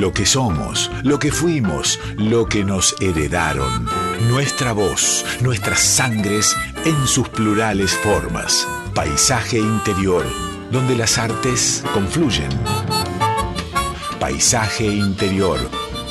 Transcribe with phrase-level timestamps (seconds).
[0.00, 3.88] lo que somos, lo que fuimos, lo que nos heredaron.
[4.28, 8.66] Nuestra voz, nuestras sangres en sus plurales formas.
[8.94, 10.24] Paisaje interior,
[10.70, 12.50] donde las artes confluyen.
[14.18, 15.58] Paisaje interior,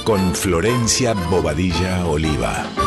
[0.04, 2.83] con Florencia Bobadilla Oliva.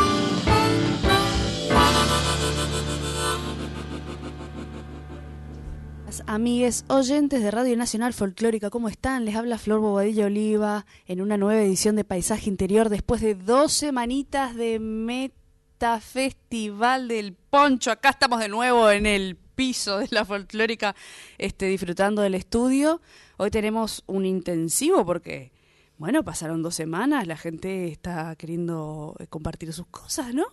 [6.37, 9.25] Amigues oyentes de Radio Nacional Folclórica, ¿cómo están?
[9.25, 13.73] Les habla Flor Bobadilla Oliva en una nueva edición de Paisaje Interior después de dos
[13.73, 17.89] semanitas de Meta Festival del Poncho.
[17.89, 20.95] Acá estamos de nuevo en el piso de la folclórica
[21.39, 23.01] este, disfrutando del estudio.
[23.37, 25.51] Hoy tenemos un intensivo porque,
[25.97, 30.45] bueno, pasaron dos semanas, la gente está queriendo eh, compartir sus cosas, ¿no?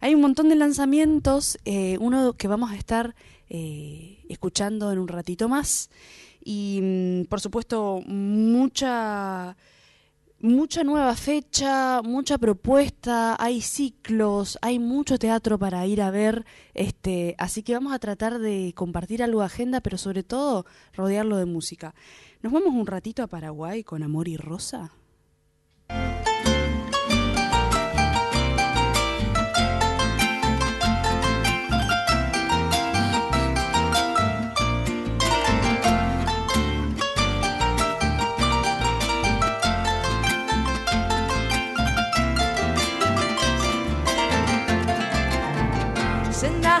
[0.00, 3.16] Hay un montón de lanzamientos, eh, uno que vamos a estar
[3.48, 5.90] eh, escuchando en un ratito más.
[6.44, 9.56] Y mm, por supuesto, mucha
[10.40, 17.34] mucha nueva fecha, mucha propuesta, hay ciclos, hay mucho teatro para ir a ver, este,
[17.38, 21.46] así que vamos a tratar de compartir algo de agenda, pero sobre todo rodearlo de
[21.46, 21.94] música.
[22.42, 24.92] ¿Nos vamos un ratito a Paraguay con Amor y Rosa?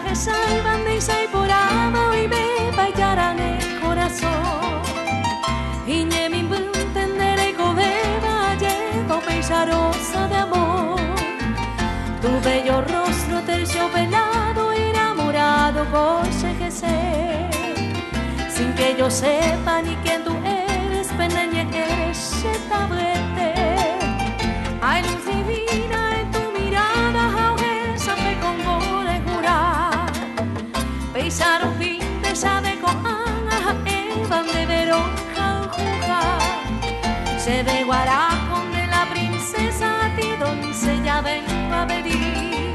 [0.08, 4.82] Sendaje salvan de Isaiporama y me bailarán el corazón.
[5.86, 9.20] Y ne mi entendere coveva llevo
[9.66, 11.00] rosa de amor.
[12.22, 16.70] Tu bello rostro terciopelado enamorado coche que.
[18.50, 22.18] Sin que yo sepa ni quién tú eres, peneñe eres
[32.38, 35.10] de sabe con Ana, Evan de Verón.
[37.38, 42.74] Se de Guaracón de la princesa, a ti doncella vengo a pedir.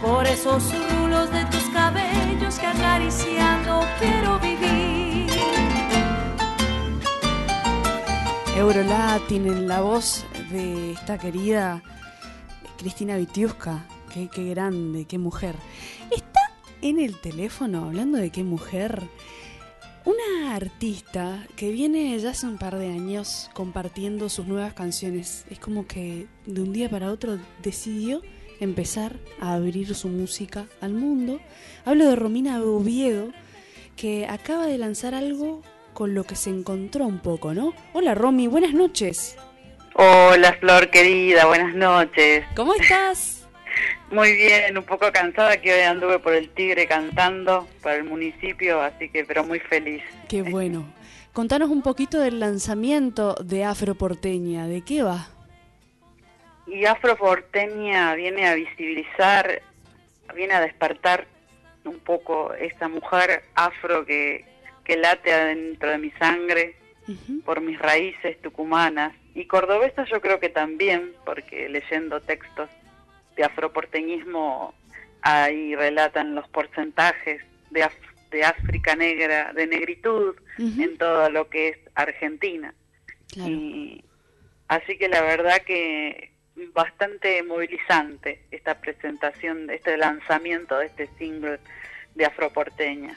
[0.00, 5.30] Por esos rulos de tus cabellos que acariciando quiero vivir.
[8.56, 11.82] Eurolatin en la voz de esta querida
[12.78, 13.86] Cristina Vitiusca.
[14.12, 15.56] Qué, qué grande, qué mujer.
[16.82, 19.02] En el teléfono, hablando de qué mujer,
[20.04, 25.44] una artista que viene ya hace un par de años compartiendo sus nuevas canciones.
[25.48, 28.20] Es como que de un día para otro decidió
[28.58, 31.38] empezar a abrir su música al mundo.
[31.84, 33.30] Hablo de Romina Oviedo,
[33.94, 35.62] que acaba de lanzar algo
[35.94, 37.74] con lo que se encontró un poco, ¿no?
[37.92, 39.36] Hola Romy, buenas noches.
[39.94, 42.44] Hola Flor querida, buenas noches.
[42.56, 43.41] ¿Cómo estás?
[44.10, 48.80] Muy bien, un poco cansada que hoy anduve por el Tigre cantando para el municipio,
[48.80, 50.02] así que pero muy feliz.
[50.28, 50.86] Qué bueno.
[51.32, 55.28] Contanos un poquito del lanzamiento de Afro Porteña, ¿de qué va?
[56.66, 59.62] Y Afro Porteña viene a visibilizar,
[60.34, 61.26] viene a despertar
[61.84, 64.44] un poco esa mujer afro que,
[64.84, 66.76] que late adentro de mi sangre
[67.44, 72.68] por mis raíces tucumanas y cordobesas yo creo que también, porque leyendo textos
[73.36, 74.74] de afroporteñismo
[75.22, 81.68] ahí relatan los porcentajes de, Af- de África negra, de negritud en todo lo que
[81.68, 82.74] es Argentina.
[83.28, 83.50] Claro.
[83.50, 84.04] Y
[84.68, 86.32] así que la verdad que
[86.74, 91.58] bastante movilizante esta presentación, este lanzamiento de este single
[92.14, 93.14] de Afroporteña.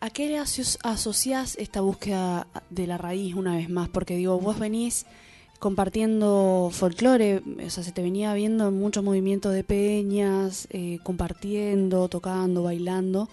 [0.00, 3.88] ¿A qué le aso- asociás esta búsqueda de la raíz una vez más?
[3.88, 5.06] Porque digo, vos venís
[5.64, 12.64] compartiendo folclore, o sea, se te venía viendo mucho movimiento de peñas, eh, compartiendo, tocando,
[12.64, 13.30] bailando,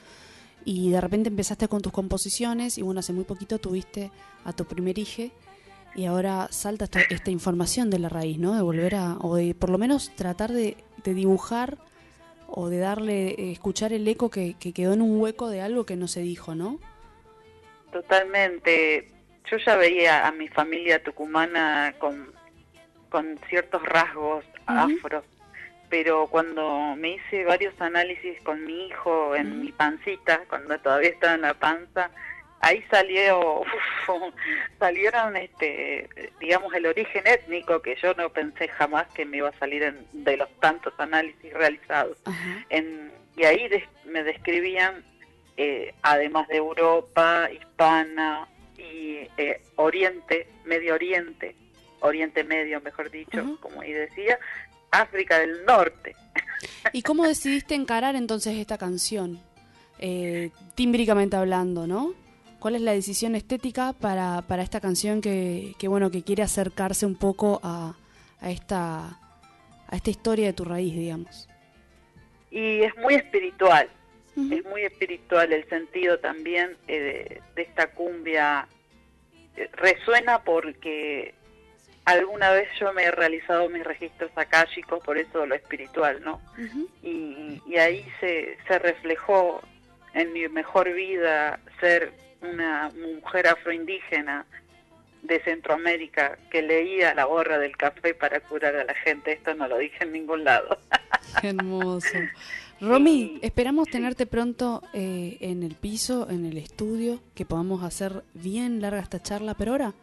[0.64, 4.12] y de repente empezaste con tus composiciones y bueno, hace muy poquito tuviste
[4.46, 5.24] a tu primer hijo
[5.94, 8.56] y ahora salta esta, información de la raíz, ¿no?
[8.56, 11.80] De volver a, o de por lo menos tratar de, de dibujar
[12.48, 15.98] o de darle, eh, escuchar el eco que quedó en un hueco de algo que
[15.98, 16.80] no se dijo, ¿no?
[17.92, 19.21] Totalmente.
[19.50, 22.34] Yo ya veía a mi familia tucumana con,
[23.10, 25.24] con ciertos rasgos afros,
[25.90, 31.34] pero cuando me hice varios análisis con mi hijo en mi pancita, cuando todavía estaba
[31.36, 32.10] en la panza,
[32.62, 33.68] ahí salió, uf,
[34.80, 36.08] salieron, este,
[36.40, 40.06] digamos, el origen étnico que yo no pensé jamás que me iba a salir en-
[40.14, 42.18] de los tantos análisis realizados.
[42.70, 45.04] En- y ahí des- me describían,
[45.58, 48.48] eh, además de Europa, Hispana
[48.82, 51.56] y eh, Oriente, Medio Oriente,
[52.00, 54.40] Oriente Medio, mejor dicho, como y decía,
[54.90, 56.16] África del Norte.
[56.94, 59.40] ¿Y cómo decidiste encarar entonces esta canción?
[60.00, 62.14] Eh, tímbricamente hablando, ¿no?
[62.60, 67.06] ¿Cuál es la decisión estética para, para esta canción que, que, bueno, que quiere acercarse
[67.06, 67.96] un poco a,
[68.40, 69.20] a, esta,
[69.88, 71.48] a esta historia de tu raíz, digamos?
[72.52, 73.90] Y es muy espiritual,
[74.36, 78.68] es muy espiritual el sentido también eh, de, esta cumbia.
[79.56, 81.34] Eh, resuena porque
[82.06, 86.42] alguna vez yo me he realizado mis registros akáshicos, por eso lo espiritual, ¿no?
[87.04, 89.62] y, y, ahí se, se reflejó
[90.14, 94.46] en mi mejor vida ser una mujer afroindígena
[95.22, 99.34] de Centroamérica que leía la borra del café para curar a la gente.
[99.34, 100.80] Esto no lo dije en ningún lado.
[101.44, 102.18] hermoso.
[102.82, 108.82] Romy, esperamos tenerte pronto eh, en el piso, en el estudio, que podamos hacer bien
[108.82, 109.94] larga esta charla, pero ahora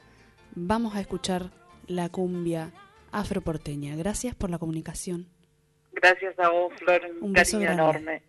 [0.54, 1.50] vamos a escuchar
[1.88, 2.70] la cumbia
[3.10, 3.96] afroporteña.
[3.96, 5.26] Gracias por la comunicación.
[5.92, 8.22] Gracias a vos, Flor, un, cariño enorme.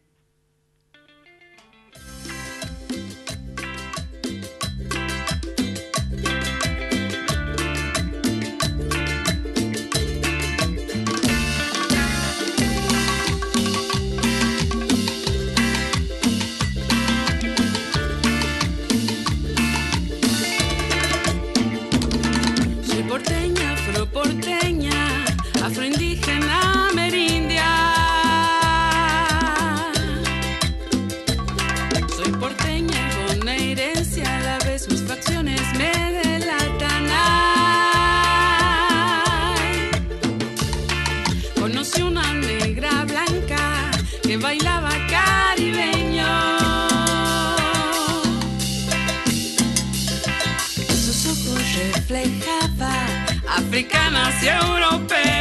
[53.70, 55.39] Africanas y europeos,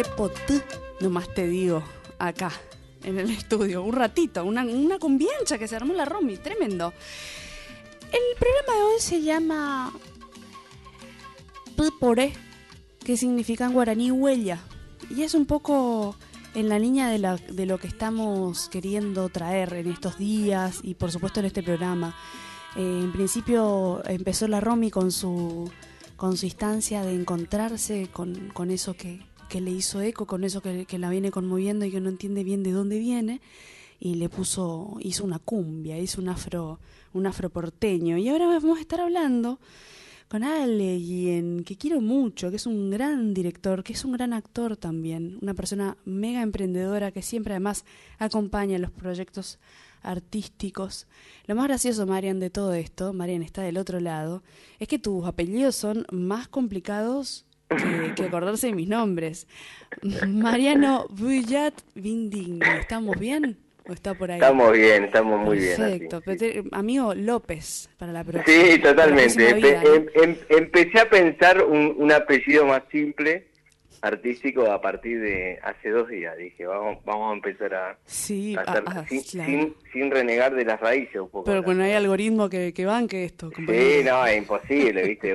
[0.00, 0.32] el tepot,
[1.00, 1.82] nomás te digo,
[2.18, 2.50] acá,
[3.02, 6.92] en el estudio, un ratito, una, una que se armó la Romy, tremendo.
[8.12, 9.92] El programa de hoy se llama
[11.98, 12.32] Pore,
[13.04, 14.58] que significa en guaraní huella,
[15.10, 16.16] y es un poco
[16.54, 20.94] en la línea de, la, de lo que estamos queriendo traer en estos días y
[20.94, 22.14] por supuesto en este programa.
[22.76, 25.70] Eh, en principio empezó la Romy con su
[26.16, 30.86] con instancia de encontrarse con, con eso que, que le hizo eco con eso que,
[30.98, 33.40] la viene conmoviendo y que no entiende bien de dónde viene
[33.98, 36.78] y le puso hizo una cumbia hizo un afro
[37.12, 39.58] un afro porteño y ahora vamos a estar hablando
[40.28, 44.76] con alguien que quiero mucho que es un gran director que es un gran actor
[44.76, 47.84] también una persona mega emprendedora que siempre además
[48.18, 49.58] acompaña los proyectos
[50.02, 51.06] artísticos.
[51.46, 54.42] Lo más gracioso, Marian, de todo esto, Marian está del otro lado,
[54.78, 57.44] es que tus apellidos son más complicados
[58.14, 59.46] que, acordarse de mis nombres.
[60.26, 63.56] Mariano Buyat Vinding, ¿estamos bien?
[63.88, 64.38] ¿O está por ahí?
[64.38, 65.76] Estamos bien, estamos muy bien.
[65.76, 66.22] Perfecto.
[66.72, 68.64] Amigo López, para la próxima.
[68.64, 69.48] Sí, totalmente.
[69.50, 73.49] Em, em, empecé a pensar un, un apellido más simple
[74.02, 76.36] artístico a partir de hace dos días.
[76.36, 81.16] Dije, vamos, vamos a empezar a, sí, hacer, ah, sin, sin, renegar de las raíces
[81.16, 81.44] un poco.
[81.44, 83.50] Pero cuando hay algoritmo que, que banque esto.
[83.54, 85.34] Sí, no, es imposible, ¿viste?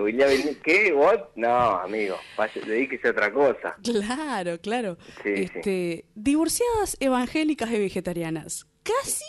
[0.63, 0.93] ¿Qué?
[0.93, 1.19] ¿What?
[1.35, 2.15] No, amigo,
[2.65, 3.75] dedíquese a otra cosa.
[3.83, 4.97] Claro, claro.
[5.23, 8.67] este, Divorciadas evangélicas y vegetarianas.
[8.83, 9.25] Casi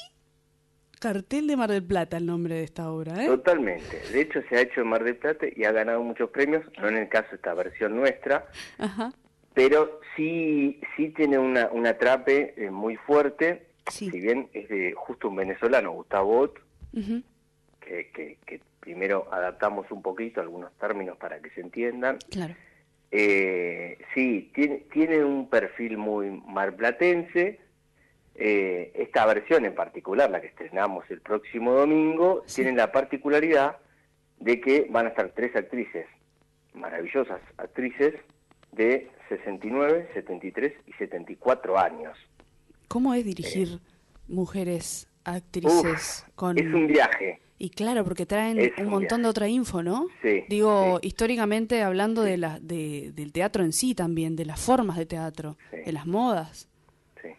[0.98, 3.26] cartel de Mar del Plata el nombre de esta obra, ¿eh?
[3.26, 4.00] Totalmente.
[4.12, 6.88] De hecho, se ha hecho en Mar del Plata y ha ganado muchos premios, no
[6.88, 8.46] en el caso de esta versión nuestra,
[8.78, 9.12] Ajá
[9.56, 15.30] pero sí sí tiene una, un atrape eh, muy fuerte, si bien es de justo
[15.30, 16.58] un venezolano, Gustavo Ott,
[17.80, 22.18] que, que, primero adaptamos un poquito algunos términos para que se entiendan.
[22.30, 22.54] Claro.
[23.10, 27.58] Eh, sí, tiene, tiene un perfil muy marplatense,
[28.34, 33.78] eh, esta versión en particular, la que estrenamos el próximo domingo, tiene la particularidad
[34.38, 36.06] de que van a estar tres actrices,
[36.74, 38.12] maravillosas actrices,
[38.76, 42.16] de 69, 73 y 74 años.
[42.88, 43.78] ¿Cómo es dirigir eh,
[44.28, 46.58] mujeres actrices con...
[46.58, 47.40] Es un viaje.
[47.58, 50.08] Y claro, porque traen un, montón de otra info, ¿no?
[50.22, 50.44] Sí.
[50.48, 55.06] Digo, históricamente hablando de la, de, del teatro en sí también, de las formas de
[55.06, 56.68] teatro, de las modas.
[57.22, 57.30] Sí.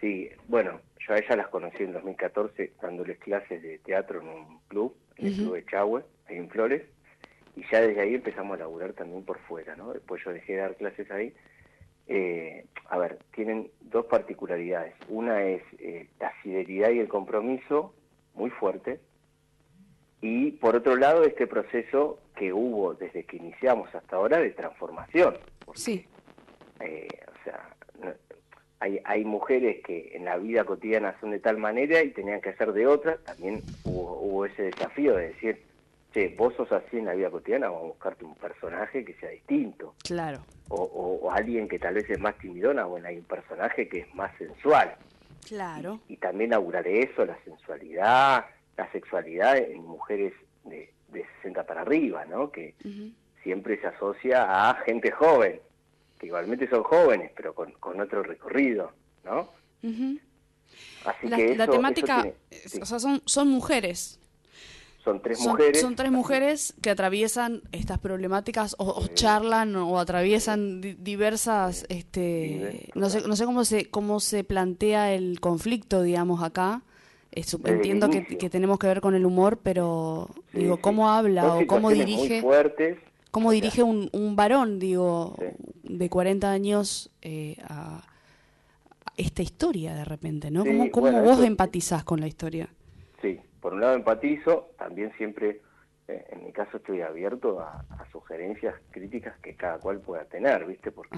[0.00, 4.58] Sí, bueno, yo a ellas las conocí en 2014 dándoles clases de teatro en un
[4.66, 6.82] club, en el Club de Chahue, ahí en Flores,
[7.56, 9.92] y ya desde ahí empezamos a laburar también por fuera, ¿no?
[9.92, 11.34] Después yo dejé de dar clases ahí.
[12.08, 14.94] Eh, a ver, tienen dos particularidades.
[15.08, 17.94] Una es eh, la fidelidad y el compromiso
[18.34, 19.00] muy fuerte,
[20.20, 25.36] y por otro lado este proceso que hubo desde que iniciamos hasta ahora de transformación.
[25.74, 26.06] sí.
[26.80, 27.68] Eh, o sea,
[28.80, 32.54] hay, hay mujeres que en la vida cotidiana son de tal manera y tenían que
[32.54, 35.62] ser de otra, también hubo, hubo ese desafío de decir,
[36.12, 39.30] che, vos sos así en la vida cotidiana, vamos a buscarte un personaje que sea
[39.30, 39.94] distinto.
[40.04, 40.44] Claro.
[40.68, 40.82] O,
[41.22, 44.36] o, alguien que tal vez es más timidona, bueno, hay un personaje que es más
[44.38, 44.94] sensual.
[45.46, 46.00] Claro.
[46.08, 50.32] Y, y también augurar eso, la sensualidad, la sexualidad en mujeres
[50.64, 52.50] de, de 60 para arriba, ¿no?
[52.50, 52.74] Que
[53.42, 55.60] siempre se asocia a gente joven,
[56.18, 58.92] que igualmente son jóvenes, pero con, con otro recorrido,
[59.24, 59.48] ¿no?
[61.04, 62.26] Así la, que la temática,
[62.80, 64.18] o sea, son, son mujeres.
[65.02, 65.80] Son tres mujeres.
[65.80, 73.26] Son tres mujeres que atraviesan estas problemáticas o, charlan o atraviesan diversas, este, no sé,
[73.26, 76.82] no sé cómo se, cómo se plantea el conflicto, digamos, acá.
[77.32, 81.90] Entiendo que, que, tenemos que ver con el humor, pero digo, ¿cómo habla o cómo
[81.90, 82.44] dirige?
[83.32, 85.34] ¿Cómo dirige un, un varón, digo,
[85.82, 88.02] de 40 años eh, a,
[89.16, 90.64] esta historia de repente, ¿no?
[90.64, 92.68] ¿Cómo, cómo vos empatizás con la historia?
[93.62, 95.60] Por un lado empatizo, también siempre,
[96.08, 100.90] eh, en mi caso estoy abierto a, sugerencias críticas que cada cual pueda tener, ¿viste?
[100.90, 101.16] Porque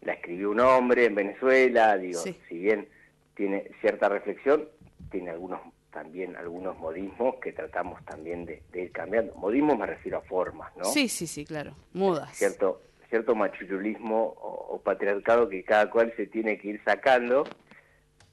[0.00, 2.88] la escribió un hombre en Venezuela, digo, si bien
[3.34, 4.68] tiene cierta reflexión,
[5.10, 9.34] tiene algunos también algunos modismos que tratamos también de, ir cambiando.
[9.36, 10.84] Modismo me refiero a formas, ¿no?
[10.84, 12.36] Sí, sí, sí, claro, mudas.
[12.36, 17.44] Cierto, cierto machirulismo o, patriarcado que cada cual se tiene que ir sacando,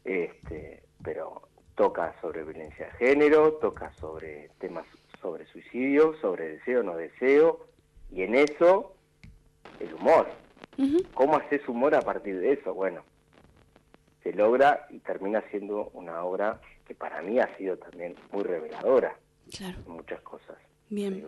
[0.04, 1.44] este, pero
[1.82, 4.86] toca sobre violencia de género, toca sobre temas
[5.20, 7.66] sobre suicidio, sobre deseo, no deseo,
[8.12, 8.94] y en eso
[9.80, 10.28] el humor.
[11.16, 12.76] ¿Cómo haces humor a partir de eso?
[12.76, 13.02] Bueno,
[14.22, 19.18] se logra y termina siendo una obra que para mí ha sido también muy reveladora
[19.58, 19.80] claro.
[19.84, 20.58] en muchas cosas.
[20.88, 21.28] Bien.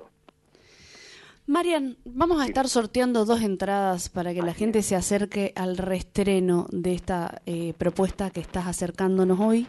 [1.46, 6.68] Marian, vamos a estar sorteando dos entradas para que la gente se acerque al reestreno
[6.72, 9.68] de esta eh, propuesta que estás acercándonos hoy.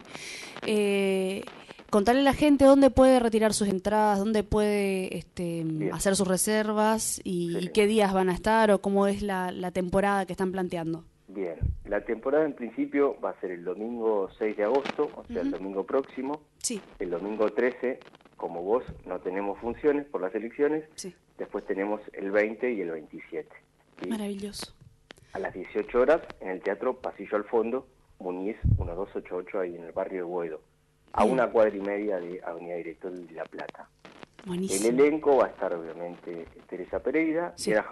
[0.65, 1.43] Eh,
[1.89, 7.19] contarle a la gente dónde puede retirar sus entradas, dónde puede este, hacer sus reservas
[7.25, 11.03] y, qué días van a estar o cómo es la, la temporada que están planteando.
[11.27, 15.41] Bien, la temporada en principio va a ser el domingo 6 de agosto, o sea,
[15.41, 16.41] el domingo próximo.
[16.59, 16.81] Sí.
[16.99, 17.99] El domingo 13,
[18.37, 20.83] como vos, no tenemos funciones por las elecciones.
[20.95, 21.15] Sí.
[21.37, 23.49] Después tenemos el 20 y el 27.
[24.07, 24.73] Maravilloso.
[25.33, 27.87] A las 18 horas en el Teatro Pasillo al Fondo,
[28.19, 30.61] Muniz 1288, ahí en el barrio de Buedo,
[31.11, 33.89] a una cuadra y media de Avenida Director de La Plata.
[34.45, 34.89] Buenísimo.
[34.89, 37.71] El elenco va a estar obviamente Teresa Pereira, sí.
[37.71, 37.85] Sierra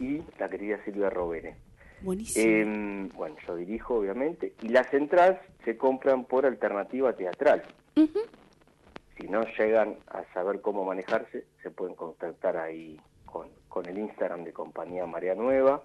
[0.00, 1.56] y la querida Silvia Rovere.
[2.02, 3.08] Buenísimo.
[3.14, 7.62] bueno, yo dirijo, obviamente, y las entradas se compran por alternativa teatral.
[7.94, 14.44] Si no llegan a saber cómo manejarse, se pueden contactar ahí con, con el Instagram
[14.44, 15.82] de Compañía Marea Nueva,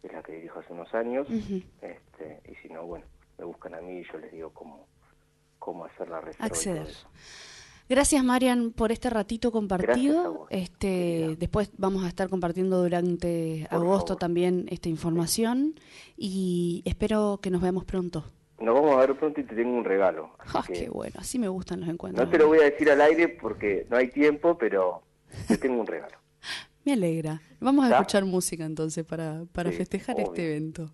[0.00, 3.04] que es la que dirijo hace unos años, este, y si no, bueno,
[3.38, 4.86] me buscan a mí y yo les digo cómo,
[5.58, 6.46] cómo hacer la reserva.
[6.46, 6.88] Acceder.
[7.88, 10.46] Gracias, Marian, por este ratito compartido.
[10.50, 15.74] este, después vamos a estar compartiendo durante agosto también esta información
[16.16, 18.24] y espero que nos veamos pronto.
[18.58, 20.30] Nos vamos a ver pronto y te tengo un regalo.
[20.38, 22.26] Ah, qué bueno, así me gustan los encuentros.
[22.26, 25.02] No te lo voy a decir al aire porque no hay tiempo, pero
[25.46, 26.16] te tengo un regalo.
[26.84, 27.40] me alegra.
[27.60, 30.90] Vamos a escuchar música entonces para, para festejar este evento.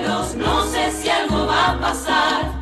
[0.00, 2.52] no sé si algo va a pasar.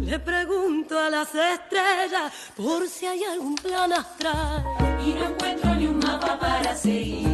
[0.00, 4.64] Le pregunto a las estrellas por si hay algún plan astral.
[5.04, 7.30] Y no encuentro ni un mapa para seguir.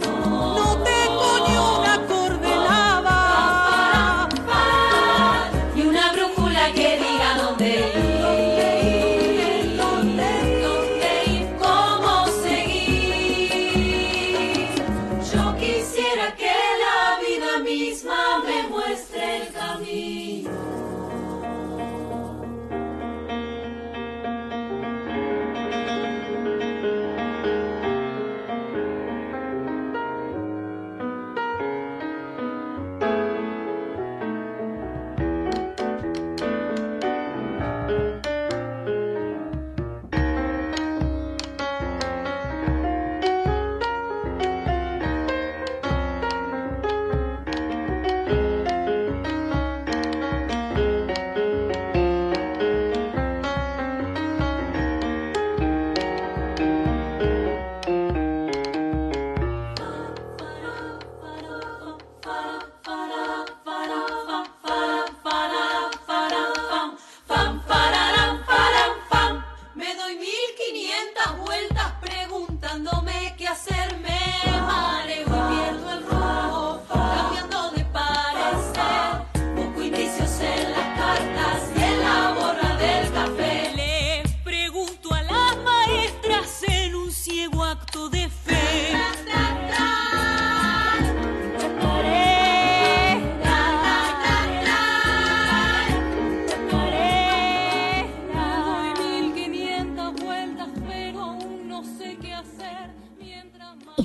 [0.00, 2.15] No, no tengo ni una cosa.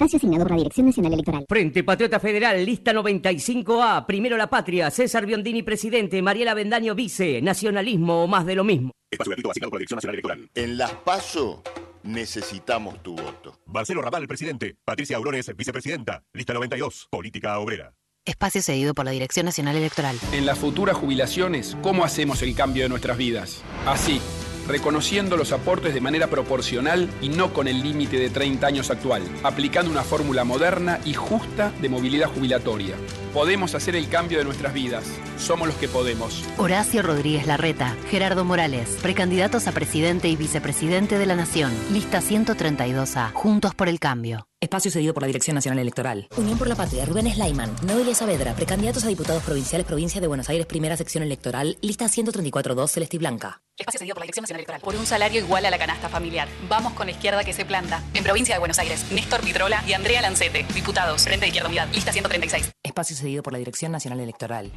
[0.02, 1.46] Espacio asignado por la Dirección Nacional Electoral.
[1.48, 8.24] Frente Patriota Federal, lista 95A, primero la patria, César Biondini presidente, Mariela Bendaño vice, nacionalismo
[8.24, 8.90] o más de lo mismo.
[9.12, 10.50] Espacio gratuito asignado por la Dirección Nacional Electoral.
[10.56, 11.62] En las PASO
[12.02, 13.60] necesitamos tu voto.
[13.68, 14.76] Marcelo Raval, presidente.
[14.84, 16.24] Patricia Aurones, vicepresidenta.
[16.34, 17.94] Lista 92, política obrera.
[18.26, 20.18] Espacio cedido por la Dirección Nacional Electoral.
[20.32, 23.64] En las futuras jubilaciones, ¿cómo hacemos el cambio de nuestras vidas?
[23.86, 24.20] Así,
[24.68, 29.24] reconociendo los aportes de manera proporcional y no con el límite de 30 años actual,
[29.44, 32.96] aplicando una fórmula moderna y justa de movilidad jubilatoria.
[33.34, 35.06] Podemos hacer el cambio de nuestras vidas.
[35.38, 36.44] Somos los que podemos.
[36.58, 41.72] Horacio Rodríguez Larreta, Gerardo Morales, precandidatos a presidente y vicepresidente de la Nación.
[41.92, 44.51] Lista 132A, Juntos por el Cambio.
[44.62, 46.28] Espacio cedido por la Dirección Nacional Electoral.
[46.38, 50.50] Unión por la Patria, Rubén Slayman, Noelia Saavedra, precandidatos a diputados provinciales, Provincia de Buenos
[50.50, 53.64] Aires, Primera Sección Electoral, lista 134-2, Celeste y Blanca.
[53.76, 54.82] Espacio cedido por la Dirección Nacional Electoral.
[54.82, 56.48] Por un salario igual a la canasta familiar.
[56.70, 58.04] Vamos con la izquierda que se planta.
[58.14, 60.64] En Provincia de Buenos Aires, Néstor Pitrola y Andrea Lancete.
[60.76, 61.88] Diputados, Frente de Izquierda Unidad.
[61.92, 62.72] Lista 136.
[62.84, 64.72] Espacio cedido por la Dirección Nacional Electoral.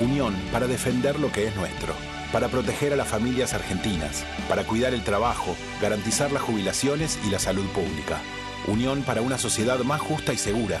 [0.00, 1.94] Unión para defender lo que es nuestro,
[2.34, 7.38] para proteger a las familias argentinas, para cuidar el trabajo, garantizar las jubilaciones y la
[7.38, 8.20] salud pública.
[8.66, 10.80] Unión para una sociedad más justa y segura.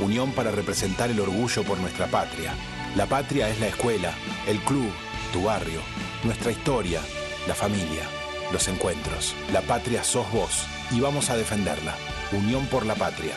[0.00, 2.52] Unión para representar el orgullo por nuestra patria.
[2.94, 4.12] La patria es la escuela,
[4.46, 4.92] el club,
[5.32, 5.80] tu barrio,
[6.24, 7.00] nuestra historia,
[7.48, 8.02] la familia,
[8.52, 9.34] los encuentros.
[9.50, 11.94] La patria sos vos y vamos a defenderla.
[12.32, 13.32] Unión por la patria.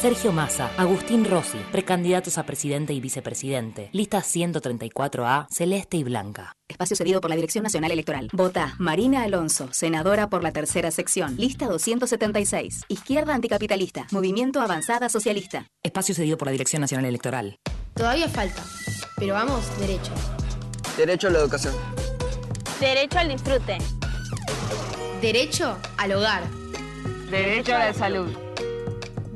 [0.00, 3.88] Sergio Massa, Agustín Rossi, precandidatos a presidente y vicepresidente.
[3.92, 6.56] Lista 134A, Celeste y Blanca.
[6.68, 8.28] Espacio cedido por la Dirección Nacional Electoral.
[8.32, 11.36] Vota Marina Alonso, senadora por la tercera sección.
[11.36, 12.82] Lista 276.
[12.88, 14.06] Izquierda anticapitalista.
[14.10, 15.66] Movimiento Avanzada Socialista.
[15.82, 17.56] Espacio cedido por la Dirección Nacional Electoral.
[17.94, 18.62] Todavía falta,
[19.16, 20.12] pero vamos derecho.
[20.98, 21.74] Derecho a la educación.
[22.80, 23.78] Derecho al disfrute.
[25.22, 26.42] Derecho al hogar.
[27.30, 28.43] Derecho a la salud.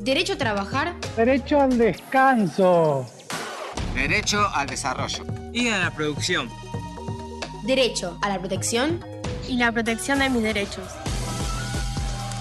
[0.08, 0.94] Derecho a trabajar.
[1.18, 3.04] Derecho al descanso.
[3.94, 5.22] Derecho al desarrollo.
[5.52, 6.48] Y a la producción.
[7.64, 9.04] Derecho a la protección.
[9.46, 10.84] Y la protección de mis derechos.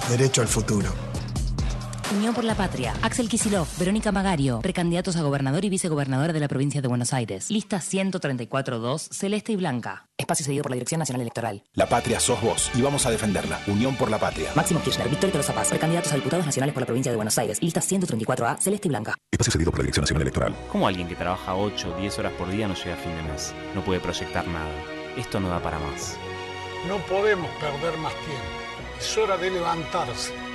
[0.09, 1.06] Derecho al futuro.
[2.15, 6.47] Unión por la Patria, Axel Kisilov, Verónica Magario, precandidatos a gobernador y vicegobernadora de la
[6.47, 7.51] provincia de Buenos Aires.
[7.51, 10.07] Lista 134-2, Celeste y Blanca.
[10.17, 11.63] Espacio cedido por la Dirección Nacional Electoral.
[11.73, 13.59] La patria sos vos y vamos a defenderla.
[13.67, 14.51] Unión por la patria.
[14.55, 17.61] Máximo Kirchner, Victoria Tolosa Paz, precandidatos a diputados nacionales por la provincia de Buenos Aires.
[17.61, 19.15] Lista 134A, Celeste y Blanca.
[19.29, 20.55] Espacio cedido por la Dirección Nacional Electoral.
[20.71, 23.23] ¿Cómo alguien que trabaja 8 o 10 horas por día no llega a fin de
[23.23, 23.53] mes?
[23.75, 24.71] No puede proyectar nada.
[25.17, 26.15] Esto no da para más.
[26.87, 28.97] No podemos perder más tiempo.
[28.97, 30.46] Es hora de levantarse.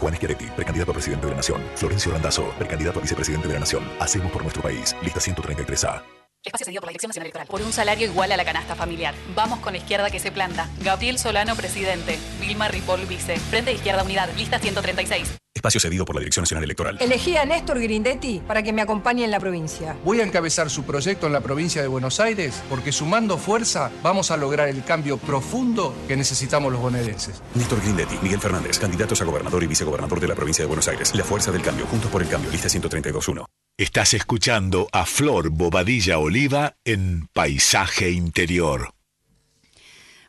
[0.00, 1.62] Juan Schiaretti, precandidato a presidente de la Nación.
[1.74, 3.84] Florencio Randazzo, precandidato a vicepresidente de la Nación.
[4.00, 4.96] Hacemos por nuestro país.
[5.02, 6.15] Lista 133A.
[6.46, 7.48] Espacio cedido por la Dirección Nacional Electoral.
[7.48, 9.14] Por un salario igual a la canasta familiar.
[9.34, 10.68] Vamos con la izquierda que se planta.
[10.80, 12.18] Gabriel Solano, presidente.
[12.40, 13.36] Vilma Ripoll, vice.
[13.36, 14.28] Frente de Izquierda Unidad.
[14.36, 15.36] Lista 136.
[15.54, 16.98] Espacio cedido por la Dirección Nacional Electoral.
[17.00, 19.96] Elegí a Néstor Grindetti para que me acompañe en la provincia.
[20.04, 24.30] Voy a encabezar su proyecto en la provincia de Buenos Aires porque sumando fuerza vamos
[24.30, 27.42] a lograr el cambio profundo que necesitamos los bonaerenses.
[27.54, 31.12] Néstor Grindetti, Miguel Fernández, candidatos a gobernador y vicegobernador de la provincia de Buenos Aires.
[31.14, 33.55] La fuerza del cambio, juntos por el cambio, lista 132.1.
[33.78, 38.94] Estás escuchando a Flor Bobadilla Oliva en Paisaje Interior.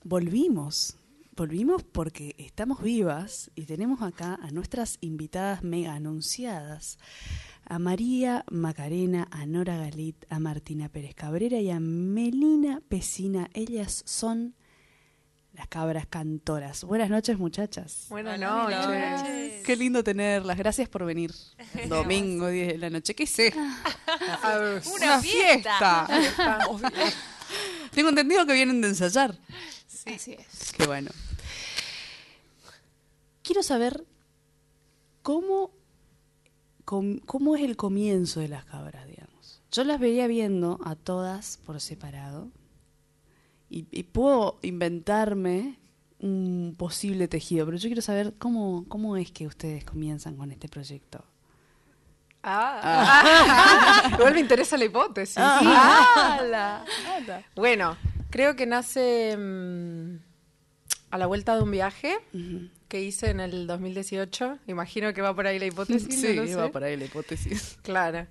[0.03, 0.97] Volvimos.
[1.33, 6.99] Volvimos porque estamos vivas y tenemos acá a nuestras invitadas mega anunciadas,
[7.63, 13.49] a María Macarena, a Nora Galit, a Martina Pérez Cabrera y a Melina Pesina.
[13.53, 14.55] Ellas son
[15.57, 16.83] las cabras cantoras.
[16.83, 18.05] Buenas noches, muchachas.
[18.09, 19.63] Buenas noches.
[19.65, 20.55] Qué lindo tenerlas.
[20.55, 21.33] Gracias por venir.
[21.89, 23.15] Domingo, 10 de la noche.
[23.15, 23.51] ¿Qué sé?
[24.95, 26.07] Una, fiesta.
[27.91, 29.35] Tengo entendido que vienen de ensayar.
[29.87, 30.13] Sí.
[30.13, 30.73] Así es.
[30.73, 31.09] Qué bueno.
[33.41, 34.05] Quiero saber
[35.23, 35.71] cómo,
[36.85, 39.63] cómo es el comienzo de las cabras, digamos.
[39.71, 42.51] Yo las veía viendo a todas por separado
[43.69, 45.79] y, puedo inventarme
[46.19, 50.67] un posible tejido, pero yo quiero saber cómo, cómo es que ustedes comienzan con este
[50.67, 51.23] proyecto.
[52.43, 55.37] Ah, igual me interesa la hipótesis.
[55.37, 56.85] Ah.
[57.55, 57.97] Bueno,
[58.29, 60.17] creo que nace mm,
[61.11, 62.17] a la vuelta de un viaje
[62.87, 64.59] que hice en el 2018.
[64.67, 66.21] Imagino que va por ahí la hipótesis.
[66.21, 67.77] Sí, va por ahí la hipótesis.
[67.81, 68.27] Claro.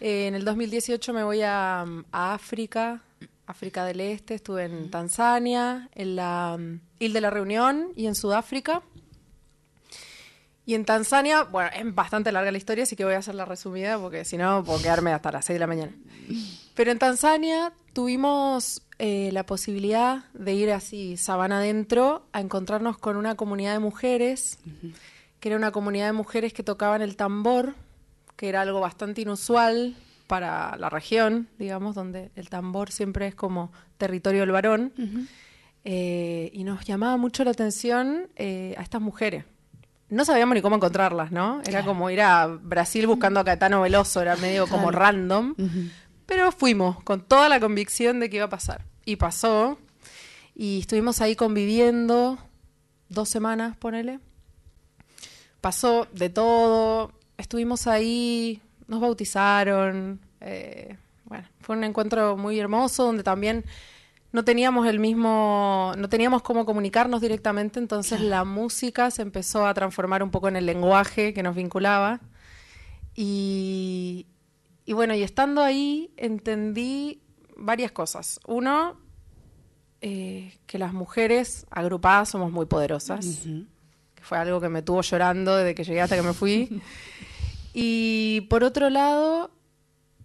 [0.00, 3.02] Eh, en el 2018 me voy a, a, África,
[3.50, 4.34] África del Este.
[4.34, 8.82] Estuve en Tanzania, en la um, Isla de la Reunión y en Sudáfrica.
[10.64, 13.98] Y en Tanzania, bueno, es bastante larga la historia, así que voy a hacerla resumida
[13.98, 15.92] porque si no puedo quedarme hasta las 6 de la mañana.
[16.74, 23.16] Pero en Tanzania tuvimos eh, la posibilidad de ir así, sabana adentro, a encontrarnos con
[23.16, 24.58] una comunidad de mujeres,
[25.40, 27.74] que era una comunidad de mujeres que tocaban el tambor,
[28.36, 29.96] que era algo bastante inusual
[30.30, 34.92] para la región, digamos, donde el tambor siempre es como territorio del varón.
[35.82, 39.44] Eh, y nos llamaba mucho la atención eh, a estas mujeres.
[40.08, 41.62] No sabíamos ni cómo encontrarlas, ¿no?
[41.66, 45.56] Era como ir a Brasil buscando a Caetano Veloso, era medio como random.
[46.26, 48.84] Pero fuimos con toda la convicción de que iba a pasar.
[49.04, 49.80] Y pasó.
[50.54, 52.38] Y estuvimos ahí conviviendo
[53.08, 54.20] dos semanas, ponele.
[55.60, 57.10] Pasó de todo.
[57.36, 60.20] Estuvimos ahí, nos bautizaron.
[60.40, 63.64] Eh, bueno, fue un encuentro muy hermoso donde también
[64.32, 69.74] no teníamos el mismo, no teníamos cómo comunicarnos directamente, entonces la música se empezó a
[69.74, 72.20] transformar un poco en el lenguaje que nos vinculaba.
[73.14, 74.26] Y,
[74.84, 77.22] y bueno, y estando ahí entendí
[77.56, 78.40] varias cosas.
[78.46, 78.98] Uno,
[80.00, 83.44] eh, que las mujeres agrupadas somos muy poderosas,
[84.14, 86.82] que fue algo que me tuvo llorando desde que llegué hasta que me fui.
[87.72, 89.50] y por otro lado,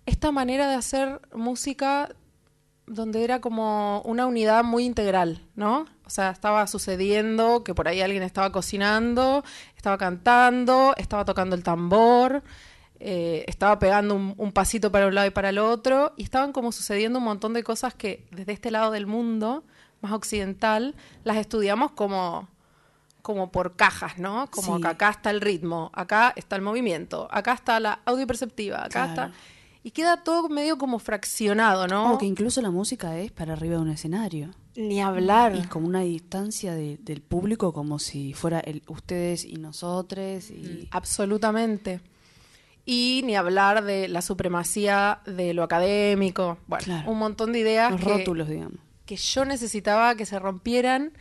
[0.06, 2.10] esta manera de hacer música
[2.88, 5.86] donde era como una unidad muy integral, ¿no?
[6.06, 9.44] O sea, estaba sucediendo que por ahí alguien estaba cocinando,
[9.76, 12.44] estaba cantando, estaba tocando el tambor,
[13.00, 16.72] eh, estaba pegando un, pasito para un lado y para el otro, y estaban como
[16.72, 19.64] sucediendo un montón de cosas que desde este lado del mundo,
[20.02, 22.48] más occidental, las estudiamos como,
[23.26, 24.48] como por cajas, ¿no?
[24.52, 28.86] Como que acá está el ritmo, acá está el movimiento, acá está la audio perceptiva,
[28.86, 29.32] acá está...
[29.82, 32.04] Y queda todo medio como fraccionado, ¿no?
[32.04, 34.52] Como que incluso la música es para arriba de un escenario.
[34.76, 35.56] Ni hablar.
[35.56, 40.52] Y como una distancia del público, como si fuera el, ustedes y nosotros.
[40.52, 40.88] Y...
[40.92, 42.02] Absolutamente
[42.86, 48.02] y ni hablar de la supremacía de lo académico, bueno, un montón de ideas Los
[48.02, 48.78] que, rótulos, digamos.
[49.08, 51.14] que yo necesitaba que se rompieran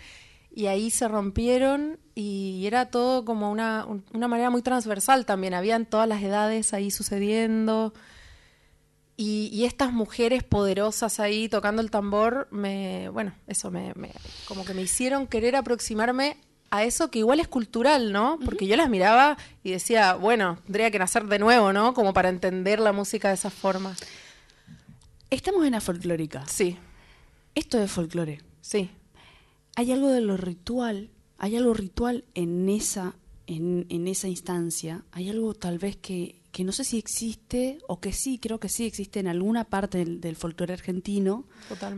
[0.54, 5.84] y ahí se rompieron y era todo como una, una manera muy transversal también, habían
[5.84, 7.92] todas las edades ahí sucediendo
[9.16, 14.10] y, y, estas mujeres poderosas ahí tocando el tambor, me, bueno, eso me, me,
[14.48, 16.36] como que me hicieron querer aproximarme
[16.70, 18.38] a eso que igual es cultural, ¿no?
[18.44, 21.94] Porque yo las miraba y decía, bueno, tendría que nacer de nuevo, ¿no?
[21.94, 23.94] Como para entender la música de esa forma.
[25.30, 26.44] Estamos en la folclórica.
[26.48, 26.76] Sí.
[27.54, 28.40] Esto es folclore.
[28.60, 28.90] Sí.
[29.76, 35.28] Hay algo de lo ritual, hay algo ritual en esa, en, en esa instancia, hay
[35.28, 38.86] algo tal vez que, que no sé si existe, o que sí, creo que sí
[38.86, 41.46] existe en alguna parte del, folclore argentino,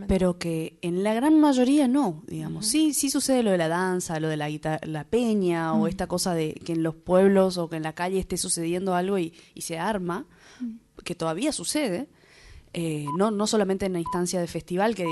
[0.09, 2.67] pero que en la gran mayoría no, digamos.
[2.67, 4.49] Sí, sí sucede lo de la danza, lo de la,
[4.83, 8.19] la peña, o esta cosa de que en los pueblos o que en la calle
[8.19, 10.25] esté sucediendo algo y, se arma,
[11.05, 12.09] que todavía sucede.
[12.79, 15.07] Eh, no, no solamente en la instancia de festival, que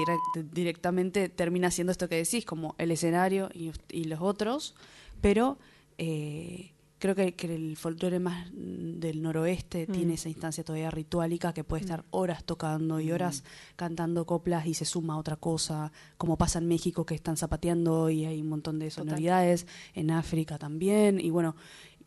[0.52, 4.74] directamente termina siendo esto que decís, como el escenario y, los otros,
[5.22, 5.58] pero...
[5.96, 9.92] Eh, creo que, que el folclore más mm, del noroeste Mm.
[9.92, 13.44] tiene esa instancia todavía rituálica que puede estar horas tocando y horas
[13.76, 18.24] cantando coplas y se suma otra cosa, como pasa en México que están zapateando y
[18.24, 21.56] hay un montón de sonoridades, en África también, y bueno,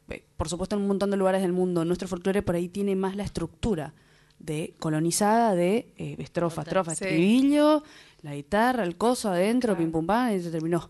[0.09, 1.85] eh, por supuesto en un montón de lugares del mundo.
[1.85, 3.93] Nuestro folclore por ahí tiene más la estructura
[4.39, 7.03] de colonizada de eh, estrofa, estrofa, Sí.
[7.05, 7.83] estribillo,
[8.21, 10.89] la guitarra, el coso adentro, pim pum pam, y se terminó.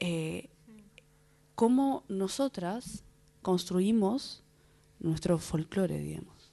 [0.00, 0.48] Eh,
[1.54, 3.04] ¿Cómo nosotras
[3.42, 4.42] construimos
[4.98, 6.52] nuestro folclore, digamos?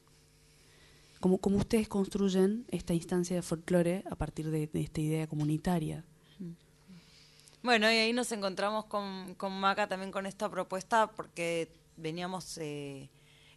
[1.20, 6.04] ¿Cómo, cómo ustedes construyen esta instancia de folclore a partir de, de esta idea comunitaria?
[7.64, 13.10] Bueno, y ahí nos encontramos con, con Maca también con esta propuesta porque veníamos eh,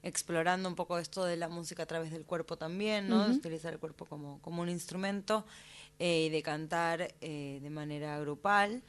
[0.04, 3.26] explorando un poco esto de la música a través del cuerpo también, ¿no?
[3.26, 5.44] Utilizar el cuerpo como, como un instrumento
[5.98, 8.82] eh, y de cantar eh, de manera grupal.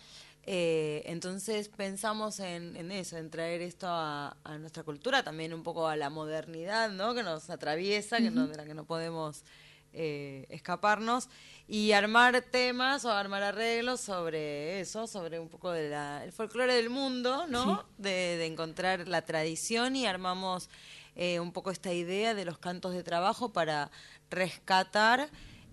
[0.48, 5.64] Eh, entonces pensamos en, en eso, en traer esto a, a nuestra cultura, también un
[5.64, 7.16] poco a la modernidad, ¿no?
[7.16, 9.44] Que nos atraviesa, que no, de la que no podemos
[9.94, 11.30] eh, escaparnos
[11.68, 16.90] y armar temas o armar arreglos sobre eso, sobre un poco del el folclore del
[16.90, 17.86] mundo, ¿no?
[17.98, 20.70] De, de encontrar la tradición y armamos
[21.16, 23.92] eh, un poco esta idea de los cantos de trabajo para
[24.30, 25.30] rescatar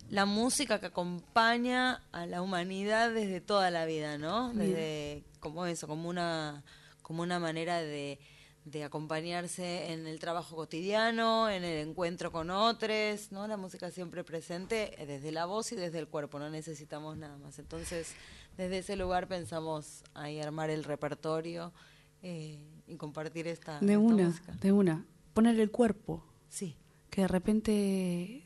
[0.09, 4.53] la música que acompaña a la humanidad desde toda la vida, ¿no?
[4.53, 6.63] Desde como eso, como una,
[7.01, 8.19] como una manera de,
[8.65, 13.47] de acompañarse en el trabajo cotidiano, en el encuentro con otros, ¿no?
[13.47, 17.57] La música siempre presente desde la voz y desde el cuerpo, no necesitamos nada más.
[17.59, 18.13] Entonces,
[18.57, 21.73] desde ese lugar pensamos ahí armar el repertorio
[22.21, 24.51] eh, y compartir esta, De esta una, música.
[24.53, 25.05] de una.
[25.33, 26.23] Poner el cuerpo.
[26.49, 26.77] Sí.
[27.09, 28.43] Que de repente,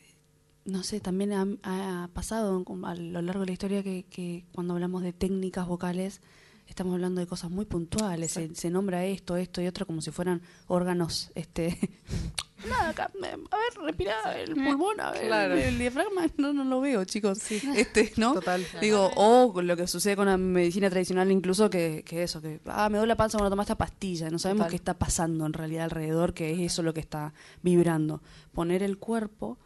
[0.66, 4.74] no sé, también ha, ha pasado a lo largo de la historia que, que cuando
[4.74, 6.22] hablamos de técnicas vocales,
[6.68, 8.32] estamos hablando de cosas muy puntuales.
[8.32, 11.78] Se, se nombra esto, esto y otro como si fueran órganos, este...
[12.68, 13.40] Nada, a ver,
[13.84, 15.54] respira el pulmón, a ver, Claro.
[15.56, 17.40] el diafragma, no, no lo veo, chicos.
[17.76, 18.34] Este, ¿no?
[18.34, 18.66] Total.
[18.82, 22.60] Digo, o con lo que sucede con la medicina tradicional incluso, que, que eso, que,
[22.66, 24.32] ah, me duele la panza cuando tomas esta pastilla.
[24.32, 24.70] No sabemos Total.
[24.72, 28.24] qué está pasando en realidad alrededor, que es eso lo que está vibrando.
[28.54, 29.60] Poner el cuerpo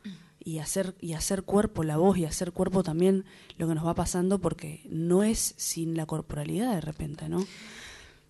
[0.43, 3.25] y hacer, y hacer cuerpo la voz y hacer cuerpo también
[3.57, 7.45] lo que nos va pasando, porque no es sin la corporalidad de repente, ¿no?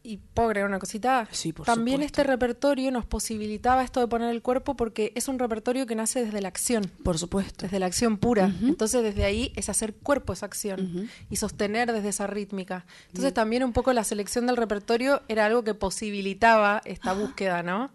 [0.03, 1.27] Y puedo agregar una cosita.
[1.29, 2.21] Sí, por También supuesto.
[2.21, 6.25] este repertorio nos posibilitaba esto de poner el cuerpo porque es un repertorio que nace
[6.25, 6.91] desde la acción.
[7.03, 7.65] Por supuesto.
[7.65, 8.51] Desde la acción pura.
[8.63, 12.87] Entonces desde ahí es hacer cuerpo esa acción y sostener desde esa rítmica.
[13.09, 17.91] Entonces también un poco la selección del repertorio era algo que posibilitaba esta búsqueda, ¿no?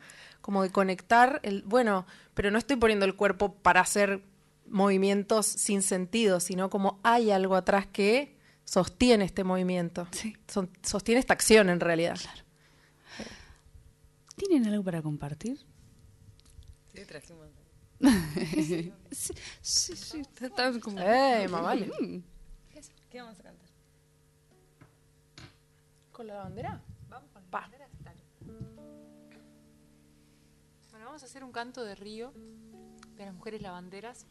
[0.46, 4.22] Como de conectar el, bueno, pero no estoy poniendo el cuerpo para hacer
[4.68, 10.06] movimientos sin sentido, sino como hay algo atrás que sostiene este movimiento.
[10.46, 12.16] Son- sostiene esta acción en realidad.
[14.36, 15.58] ¿Tienen algo para compartir?
[16.94, 17.48] Sí, trajimos.
[19.10, 19.32] sí,
[19.62, 21.00] sí, sí, están como...
[21.00, 21.86] Eh, más vale.
[22.00, 22.22] Mm.
[23.10, 23.68] ¿Qué vamos a cantar?
[26.12, 26.80] ¿Con la bandera?
[31.16, 32.30] Vamos a hacer un canto de río
[33.16, 34.26] de las mujeres lavanderas.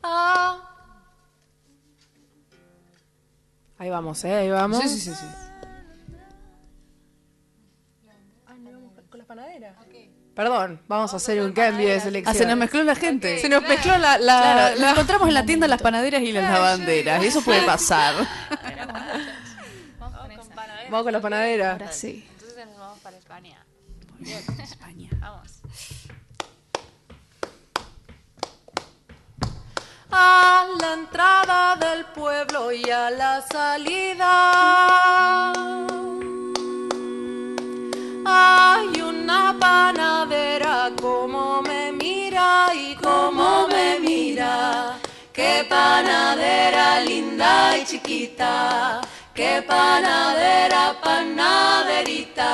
[0.00, 0.60] Ah.
[3.78, 4.34] Ahí vamos, ¿eh?
[4.34, 4.78] Ahí vamos.
[4.78, 5.26] Sí, sí, sí, sí.
[8.46, 9.76] Ah, no vamos con las panaderas.
[10.34, 12.34] Perdón, vamos a hacer un cambio de selección.
[12.34, 13.38] Ah, se nos mezcló la gente.
[13.40, 14.18] Se nos mezcló la...
[14.18, 17.22] la, Claro, la- nos encontramos en la tienda las panaderas y las lavanderas.
[17.22, 18.14] y Eso puede pasar.
[20.00, 20.90] Vamos con panaderas.
[20.90, 21.72] Vamos con las panaderas.
[21.80, 22.26] Ahora sí.
[22.32, 23.64] Entonces nos vamos para España.
[24.18, 25.08] Bien, España.
[25.20, 25.52] Vamos.
[30.10, 34.32] A la entrada del pueblo y a la salida
[45.32, 49.00] Qué panadera linda y chiquita,
[49.34, 52.44] qué panadera panaderita.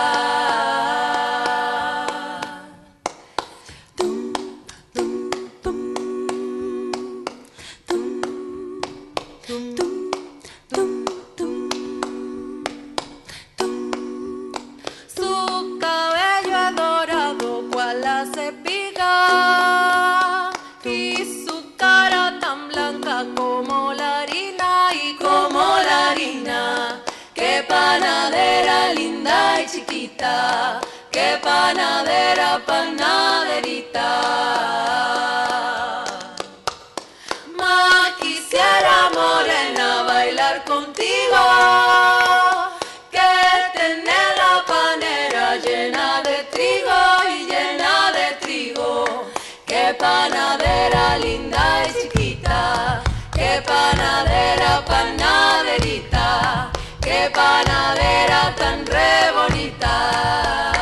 [51.21, 53.03] Linda y chiquita,
[53.33, 60.80] qué panadera panaderita, qué panadera tan re bonita.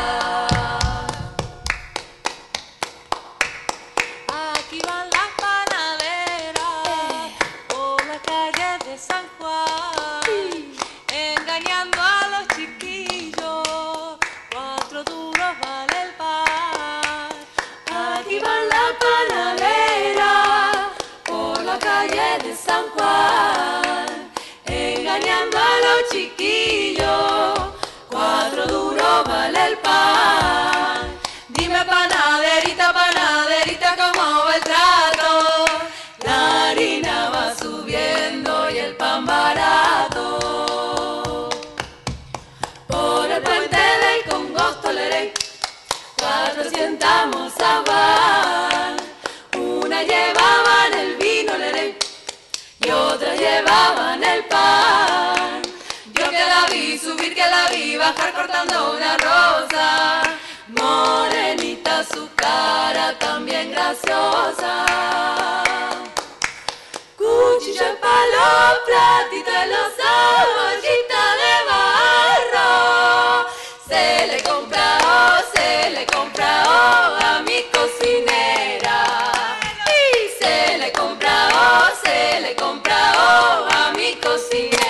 [34.13, 35.65] Panaderita, ¿cómo va el trato?
[36.25, 40.29] La harina va subiendo y el pan barato.
[42.87, 45.33] Por el puente del Congosto Lerén,
[46.19, 48.97] cuatrocientas mozas van.
[49.57, 51.97] Una llevaban el vino Lerén
[52.81, 55.63] y otra llevaban el pan.
[56.15, 60.28] Yo que la vi subir, que la vi bajar cortando una rosa.
[63.29, 64.85] Cara también graciosa.
[67.17, 68.47] Cuchillo en palo,
[68.87, 69.93] platito en los
[70.69, 72.71] ollita de barro.
[73.89, 78.99] Se le compra, oh, se le compra oh, a mi cocinera.
[79.87, 84.88] Y se le compra, oh, se le compra oh, a mi cocinera.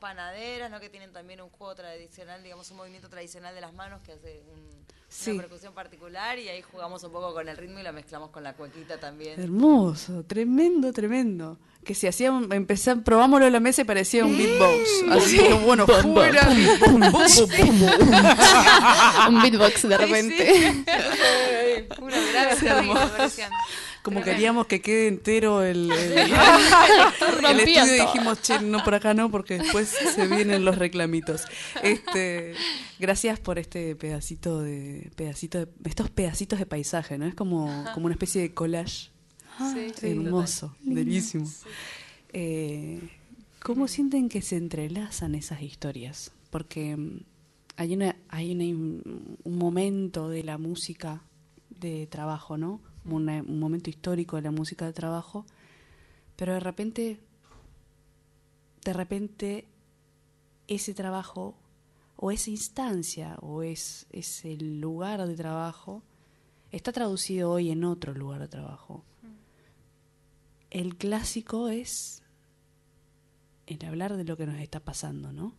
[0.00, 0.80] Panaderas, ¿no?
[0.80, 4.42] que tienen también un juego tradicional, digamos un movimiento tradicional de las manos que hace
[4.52, 5.32] un- Sí.
[5.32, 8.44] una percusión particular y ahí jugamos un poco con el ritmo y la mezclamos con
[8.44, 9.40] la cuequita también.
[9.40, 11.58] Hermoso, tremendo, tremendo.
[11.84, 14.88] Que si hacíamos, empecé, probámoslo en la mesa y parecía un beatbox.
[15.10, 16.46] Así que bueno, fuera.
[19.28, 20.84] un beatbox de repente.
[22.00, 23.00] Una grave Se terrible
[24.02, 26.32] Como queríamos que quede entero el, el, el
[27.60, 31.44] estudio, dijimos, che, no por acá no, porque después se vienen los reclamitos.
[31.82, 32.54] Este,
[32.98, 37.26] gracias por este pedacito de, pedacito de, estos pedacitos de paisaje, ¿no?
[37.26, 39.10] Es como, como una especie de collage.
[39.74, 40.94] Sí, sí, Hermoso, total.
[40.94, 41.50] bellísimo.
[42.32, 43.00] Eh,
[43.62, 46.32] ¿Cómo sienten que se entrelazan esas historias?
[46.48, 47.20] Porque mm,
[47.76, 51.22] hay, una, hay una un momento de la música
[51.68, 52.80] de trabajo, ¿no?
[53.04, 55.46] Una- un momento histórico de la música de trabajo,
[56.36, 57.20] pero de repente,
[58.84, 59.66] de repente,
[60.68, 61.54] ese trabajo
[62.16, 66.02] o esa instancia o es ese lugar de trabajo
[66.70, 69.02] está traducido hoy en otro lugar de trabajo.
[70.70, 72.22] El clásico es
[73.66, 75.54] el hablar de lo que nos está pasando, ¿no?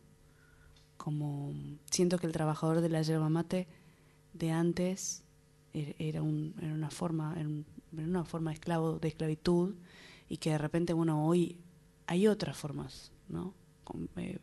[0.97, 1.53] Como
[1.89, 3.67] siento que el trabajador de la yerba mate
[4.33, 5.23] de antes
[5.73, 9.75] era, un, era una forma era, un- era una forma de esclavo de esclavitud
[10.29, 11.57] y que de repente bueno hoy
[12.07, 13.53] hay otras formas, ¿no?
[13.83, 14.39] Con- eh,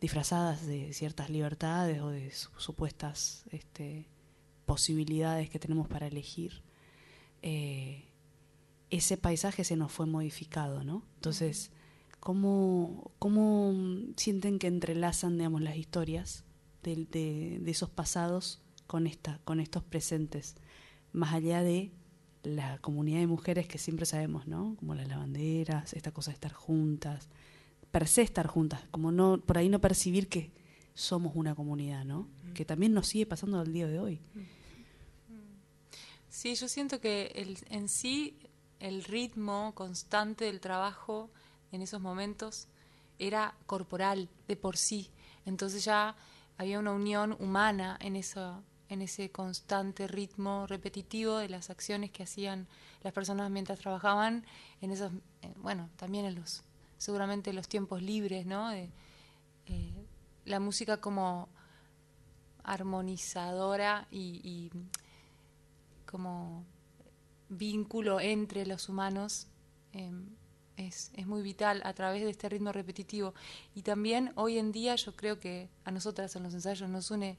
[0.00, 4.06] disfrazadas de ciertas libertades o de su- supuestas este,
[4.66, 6.62] posibilidades que tenemos para elegir.
[7.42, 8.04] Eh,
[8.90, 11.04] ese paisaje se nos fue modificado, ¿no?
[11.16, 11.70] Entonces,
[12.18, 13.72] ¿Cómo, cómo
[14.16, 16.44] sienten que entrelazan, digamos, las historias
[16.82, 18.60] de, de, de esos pasados
[18.90, 20.56] con, esta, con estos presentes?
[21.12, 21.92] Más allá de
[22.42, 24.74] la comunidad de mujeres que siempre sabemos, ¿no?
[24.80, 27.28] Como las lavanderas, esta cosa de estar juntas,
[27.92, 30.50] per se estar juntas, como no, por ahí no percibir que
[30.94, 32.26] somos una comunidad, ¿no?
[32.52, 34.20] Que también nos sigue pasando al día de hoy.
[36.28, 38.36] Sí, yo siento que el, en sí
[38.80, 41.30] el ritmo constante del trabajo
[41.70, 42.66] en esos momentos
[43.20, 45.10] era corporal de por sí.
[45.46, 46.16] Entonces ya
[46.58, 52.24] había una unión humana en eso, en ese constante ritmo repetitivo de las acciones que
[52.24, 52.66] hacían
[53.02, 54.44] las personas mientras trabajaban
[54.80, 55.12] en esos,
[55.42, 56.64] eh, bueno, también en los,
[56.98, 58.68] seguramente los tiempos libres, ¿no?
[58.68, 58.90] De,
[59.66, 60.06] eh,
[60.44, 61.48] la música como
[62.64, 64.70] armonizadora y,
[66.04, 66.64] como
[67.48, 69.46] vínculo entre los humanos
[69.92, 70.10] eh,
[70.76, 73.34] es, es, muy vital a través de este ritmo repetitivo.
[73.76, 77.38] Y también hoy en día yo creo que a nosotras en los ensayos nos une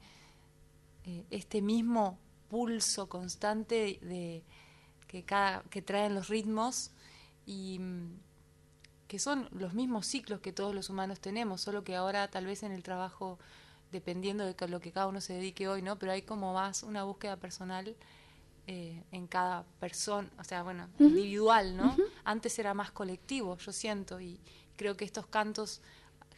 [1.06, 2.18] eh, este mismo
[2.50, 4.44] pulso constante de,
[5.08, 6.92] que, cada, que traen los ritmos
[7.46, 8.20] y mm,
[9.08, 12.64] que son los mismos ciclos que todos los humanos tenemos, solo que ahora tal vez
[12.64, 13.40] en el trabajo,
[13.92, 16.00] dependiendo de lo que cada uno se dedique hoy, ¿no?
[16.00, 17.96] Pero hay como más una búsqueda personal
[18.68, 21.08] eh, en cada persona, o sea, bueno, uh -huh.
[21.08, 21.88] individual, ¿no?
[21.88, 22.10] Uh -huh.
[22.24, 24.40] Antes era más colectivo, yo siento, y
[24.78, 25.82] creo que estos cantos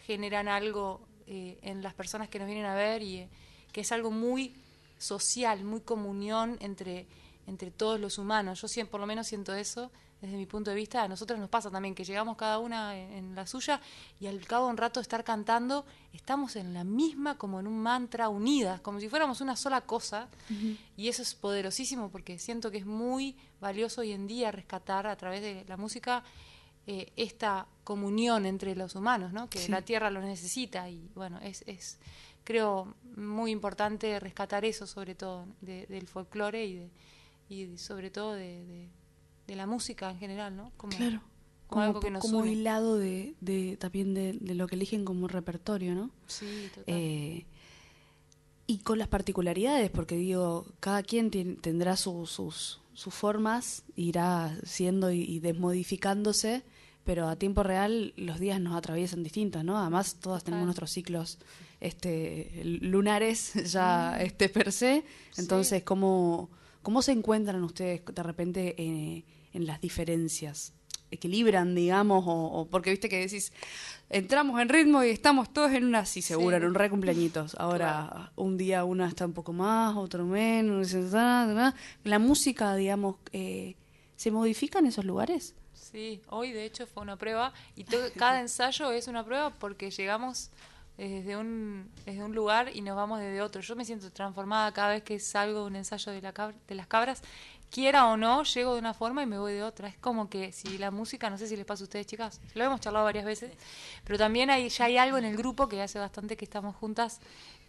[0.08, 3.30] generan algo eh, en las personas que nos vienen a ver y
[3.74, 4.54] que es algo muy
[4.98, 7.06] social, muy comunión entre,
[7.48, 8.62] entre todos los humanos.
[8.62, 11.04] Yo siempre, por lo menos siento eso desde mi punto de vista.
[11.04, 13.82] A nosotros nos pasa también que llegamos cada una en, en la suya
[14.22, 17.68] y al cabo de un rato de estar cantando, estamos en la misma, como en
[17.68, 20.30] un mantra, unidas, como si fuéramos una sola cosa.
[20.50, 20.78] Uh -huh.
[20.96, 25.18] Y eso es poderosísimo porque siento que es muy valioso hoy en día rescatar a
[25.18, 26.24] través de la música
[26.88, 29.50] eh, esta comunión entre los humanos, ¿no?
[29.50, 29.72] que sí.
[29.72, 30.90] la tierra lo necesita.
[30.90, 31.98] Y bueno, es, es
[32.44, 36.90] creo muy importante rescatar eso, sobre todo de, del folclore y, de,
[37.50, 38.90] y sobre todo de,
[39.48, 40.72] de, la música en general, ¿no?
[40.78, 41.22] Como, claro.
[41.68, 42.52] Como, como algo que nos como une.
[42.52, 46.12] hilado de, también de, de, lo que eligen como repertorio, ¿no?
[46.28, 46.84] Sí, total.
[46.88, 47.46] Eh,
[48.66, 54.58] y con las particularidades, porque digo, cada quien tiene, tendrá su, sus, sus formas, irá
[54.64, 56.64] siendo y, y desmodificándose,
[57.04, 59.78] pero a tiempo real los días nos atraviesan distintos, ¿no?
[59.78, 61.38] Además, todas tenemos nuestros ciclos
[61.82, 65.04] este, lunares ya este, per se.
[65.38, 65.86] Entonces, sí.
[65.86, 66.50] ¿cómo,
[66.82, 70.74] ¿cómo se encuentran ustedes de repente eh, en las diferencias?
[71.12, 72.24] ¿Equilibran, digamos?
[72.26, 73.52] O, o, porque viste que decís,
[74.10, 76.64] entramos en ritmo y estamos todos en una, sí, segura, sí.
[76.64, 77.56] en un re cumpleañitos.
[77.60, 78.32] Ahora, claro.
[78.38, 80.94] un día una está un poco más, otro menos.
[80.94, 83.76] La música, digamos, eh,
[84.16, 85.54] ¿se modifica en esos lugares?
[85.94, 87.84] Sí, hoy de hecho fue una prueba y
[88.18, 90.50] cada ensayo es una prueba porque llegamos
[90.98, 93.62] desde un, desde un lugar y nos vamos desde otro.
[93.62, 96.74] Yo me siento transformada cada vez que salgo de un ensayo de, la cabra, de
[96.74, 97.22] las cabras,
[97.70, 99.88] quiera o no, llego de una forma y me voy de otra.
[99.88, 102.64] Es como que si la música, no sé si les pasa a ustedes chicas, lo
[102.64, 103.52] hemos charlado varias veces,
[104.04, 107.20] pero también hay, ya hay algo en el grupo que hace bastante que estamos juntas.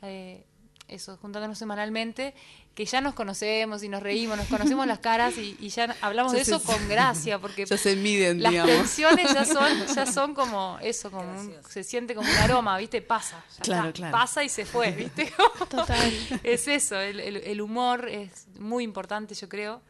[0.01, 0.47] Eh,
[0.89, 2.35] eso, juntándonos semanalmente,
[2.75, 6.33] que ya nos conocemos y nos reímos, nos conocemos las caras y, y ya hablamos
[6.33, 8.77] ya de eso se, con gracia, porque ya se miden, las digamos.
[8.77, 13.01] tensiones ya son, ya son como eso, como un, se siente como un aroma, ¿viste?
[13.01, 14.13] Pasa, claro, está, claro.
[14.13, 15.33] pasa y se fue, ¿viste?
[15.71, 16.13] Total.
[16.43, 19.81] es eso, el, el, el humor es muy importante, yo creo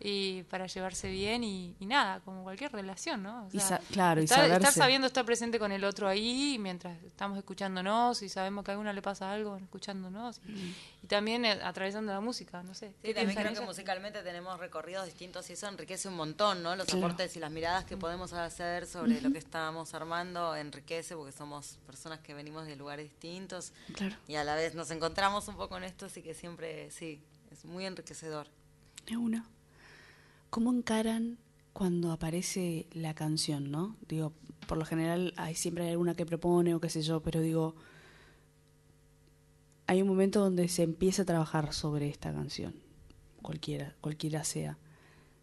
[0.00, 3.46] y para llevarse bien y, y, nada, como cualquier relación, ¿no?
[3.46, 4.68] O sea, y claro, estar, y saberse.
[4.68, 8.74] estar sabiendo estar presente con el otro ahí mientras estamos escuchándonos y sabemos que a
[8.74, 10.74] alguna le pasa algo escuchándonos y, mm.
[11.02, 12.94] y también eh, atravesando la música, no sé.
[13.02, 16.76] Sí, también creo que musicalmente tenemos recorridos distintos y eso enriquece un montón, ¿no?
[16.76, 17.06] Los claro.
[17.06, 19.22] aportes y las miradas que podemos hacer sobre uh -huh.
[19.22, 24.14] lo que estábamos armando enriquece porque somos personas que venimos de lugares distintos claro.
[24.28, 27.20] y a la vez nos encontramos un poco en esto, así que siempre, sí,
[27.50, 28.46] es muy enriquecedor.
[29.06, 29.44] Es una.
[30.58, 31.38] ¿Cómo encaran
[31.72, 33.94] cuando aparece la canción, no?
[34.08, 34.32] Digo,
[34.66, 37.76] por lo general hay siempre alguna que propone o qué sé yo, pero digo,
[39.86, 42.74] hay un momento donde se empieza a trabajar sobre esta canción,
[43.40, 44.78] cualquiera, cualquiera sea.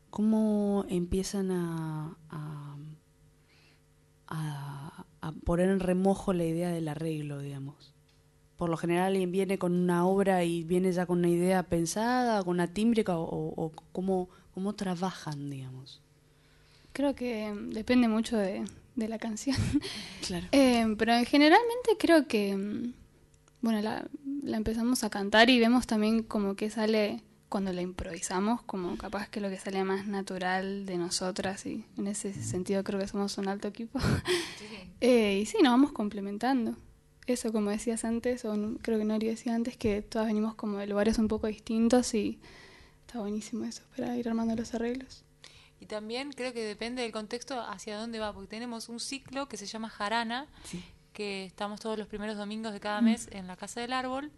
[0.09, 2.17] ¿Cómo empiezan a,
[4.27, 7.93] a, poner en remojo la idea del arreglo, digamos?
[8.57, 12.41] por lo general alguien viene con una obra y viene ya con una idea pensada,
[12.43, 16.01] con una tímbrica, o cómo, cómo trabajan, digamos.
[16.93, 19.55] Creo que depende mucho de, de la canción.
[20.25, 20.47] Claro.
[20.53, 22.55] eh, pero generalmente creo que,
[23.61, 24.07] bueno, la,
[24.41, 29.29] la, empezamos a cantar y vemos también como que sale cuando la improvisamos, como capaz
[29.29, 33.37] que lo que sale más natural de nosotras y en ese sentido creo que somos
[33.37, 33.99] un alto equipo.
[35.01, 36.77] Eh, y sí, nos vamos complementando.
[37.27, 40.77] Eso, como decías antes, o no- creo que Nori decía antes, que todas venimos como
[40.77, 42.39] de lugares un poco distintos y
[43.15, 45.23] está buenísimo eso para ir armando los arreglos.
[45.79, 49.55] Y también creo que depende del contexto hacia dónde va, porque tenemos un ciclo que
[49.55, 50.47] se llama Jarana,
[51.13, 54.33] que estamos todos los primeros domingos de cada mes en la Casa del Árbol.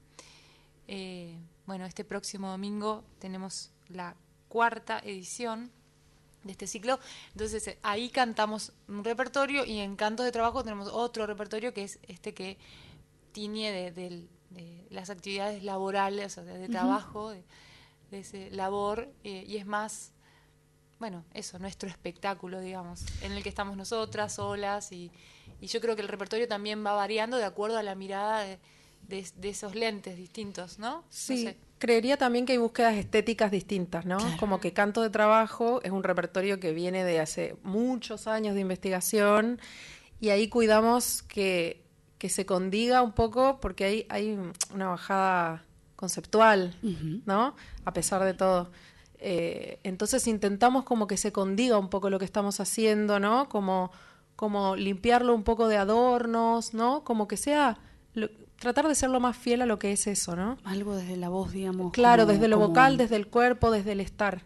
[0.87, 4.15] Eh, bueno, este próximo domingo tenemos la
[4.47, 5.71] cuarta edición
[6.43, 6.99] de este ciclo.
[7.31, 11.83] Entonces eh, ahí cantamos un repertorio y en Cantos de Trabajo tenemos otro repertorio que
[11.83, 12.59] es este que
[13.31, 14.27] tiñe de,
[14.91, 17.33] las actividades laborales, o sea, de, trabajo,
[18.11, 20.11] de ese labor, eh, y es más,
[20.99, 25.11] bueno, eso, nuestro espectáculo, digamos, en el que estamos nosotras solas y,
[25.61, 28.59] y yo creo que el repertorio también va variando de acuerdo a la mirada de,
[29.07, 30.97] de- de esos lentes distintos, ¿no?
[30.97, 31.57] No Sí, sé.
[31.77, 34.17] creería también que hay búsquedas estéticas distintas, ¿no?
[34.39, 38.61] Como que Canto de Trabajo es un repertorio que viene de hace muchos años de
[38.61, 39.59] investigación
[40.19, 41.83] y ahí cuidamos que,
[42.17, 44.37] que se condiga un poco porque hay, hay
[44.73, 45.63] una bajada
[45.97, 46.73] conceptual,
[47.25, 47.55] ¿no?
[47.83, 48.71] A pesar de todo.
[49.19, 53.49] Eh, entonces intentamos como que se condiga un poco lo que estamos haciendo, ¿no?
[53.49, 53.91] Como,
[54.37, 57.03] como limpiarlo un poco de adornos, ¿no?
[57.03, 57.79] Como que sea,
[58.13, 58.29] lo-
[58.59, 60.57] tratar de ser lo más fiel a lo que es eso, ¿no?
[60.63, 61.91] Algo desde la voz, digamos.
[61.93, 64.43] Claro, como- desde lo como- vocal, desde el cuerpo, desde el estar.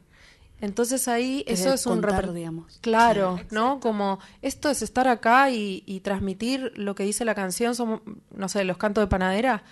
[0.62, 2.78] Entonces ahí Desde eso es un contar, reper- digamos.
[2.82, 3.80] Claro, ¿no?
[3.80, 8.02] Como esto es estar acá y, y transmitir lo que dice la canción, somos,
[8.34, 9.64] no sé, los cantos de panadera.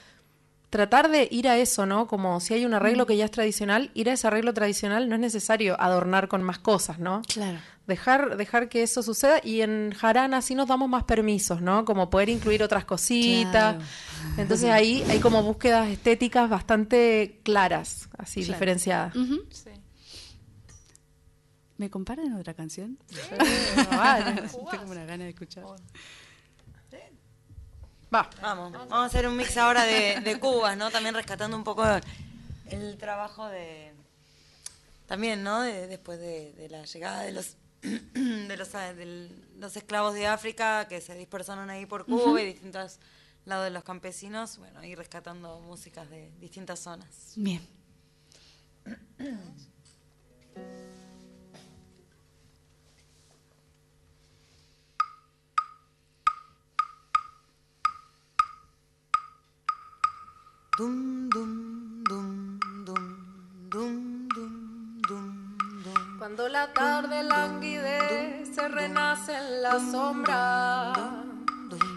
[0.70, 2.06] Tratar de ir a eso, ¿no?
[2.08, 5.16] Como si hay un arreglo que ya es tradicional, ir a ese arreglo tradicional no
[5.16, 7.24] es necesario adornar con más cosas, ¿no?
[7.28, 7.58] Claro.
[7.88, 11.86] Dejar, dejar que eso suceda y en Jarana sí nos damos más permisos, ¿no?
[11.86, 13.78] Como poder incluir otras cositas.
[13.78, 13.80] Claro.
[14.38, 18.54] Entonces ahí hay como búsquedas estéticas bastante claras, así Claro.
[18.54, 19.16] diferenciadas.
[21.78, 23.00] ¿Me comparten otra canción?
[23.90, 24.42] vale.
[24.72, 25.64] Tengo una gana de escuchar.
[28.14, 28.30] Va.
[28.42, 30.90] Vamos, vamos a hacer un mix ahora de, de cubas, ¿no?
[30.92, 31.84] También rescatando un poco
[32.66, 33.94] el trabajo de.
[35.08, 35.62] También, ¿no?
[35.62, 40.88] De- después de, de la llegada de los de los, de los esclavos de África
[40.88, 43.00] que se dispersaron ahí por Cuba y distintos
[43.46, 47.34] lados de los campesinos, bueno, ir rescatando músicas de distintas zonas.
[47.36, 47.66] Bien.
[66.18, 70.94] Cuando la tarde languidece, renace en la sombra.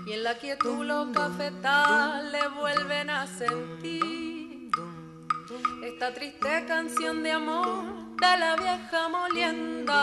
[0.04, 4.68] Y en la quietud los cafetales vuelven a sentir.
[5.84, 9.94] Esta triste canción de amor de la vieja molienda.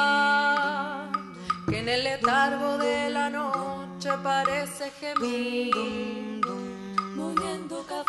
[1.69, 6.28] Que en el letargo de la noche parece gemir.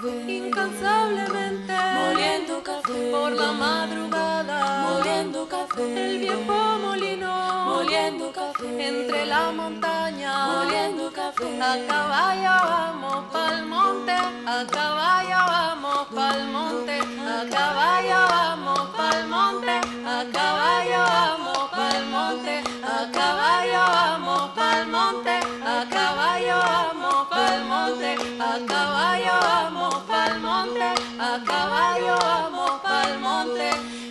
[0.00, 9.26] Café, Incansablemente, moliendo café, por la madrugada, moliendo café, el viejo molino, moliendo café, entre
[9.26, 16.98] la montaña, moliendo café, a caballo vamos pa'l monte, a caballo vamos pa'l monte,
[17.34, 25.36] a caballo vamos pa'l monte, a caballo vamos pa'l monte, a caballo vamos pa'l monte,
[25.62, 26.89] a caballo vamos
[27.30, 28.10] pa'l monte,
[28.40, 30.90] a caballo vamos pa'l monte,
[31.28, 33.70] a caballo vamos pa'l monte.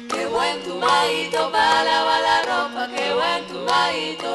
[0.09, 4.34] Qué buen tumbadito para lavar la ropa, qué buen tumbadito.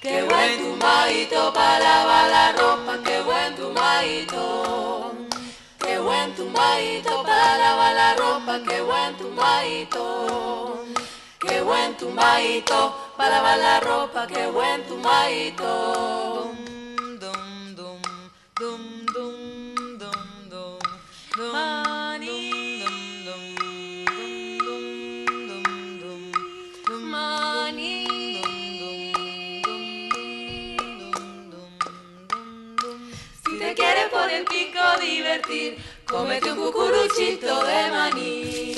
[0.00, 4.44] Qué buen tumbadito para lavar la ropa, qué buen tumbadito.
[5.78, 10.04] Qué buen tumbadito para lavar la ropa, qué buen tumbadito.
[11.38, 16.33] Qué buen tumbadito para lavar la ropa, qué buen tumbadito.
[34.14, 38.74] Por el pico divertir, cómete un cucuruchito de maní.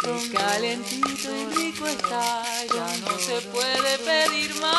[0.00, 4.76] Qué calentito y rico está, ya no se puede pedir más.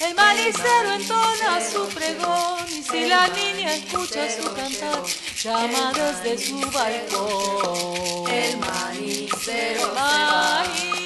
[0.00, 5.02] El manicero entona su pregón y si la niña escucha su cantar,
[5.42, 8.28] llama desde su balcón.
[8.28, 10.97] El manicero maní,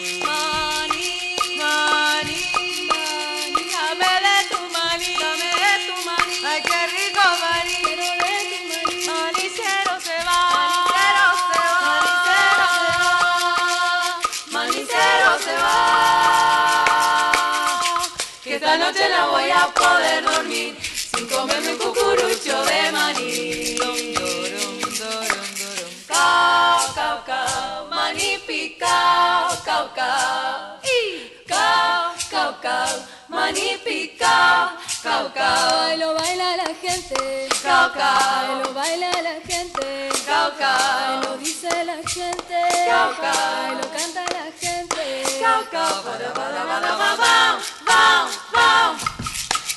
[29.64, 30.78] cao, cao.
[30.82, 32.14] Y cao,
[32.62, 32.88] cao,
[33.28, 34.70] maní picao,
[35.02, 35.96] cao, cao.
[35.96, 38.62] Lo baila la gente, Cao, cao.
[38.64, 41.20] lo baila la gente, Cao, cao.
[41.22, 43.74] lo dice la gente, Cao, cao.
[43.74, 45.22] lo canta la gente.
[45.40, 48.98] Cao, cao, para, para, para, para, bam, bam, bam.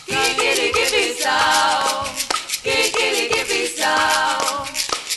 [0.07, 2.05] Kikiriki-pisao,
[2.63, 4.65] kikiriki-pisao,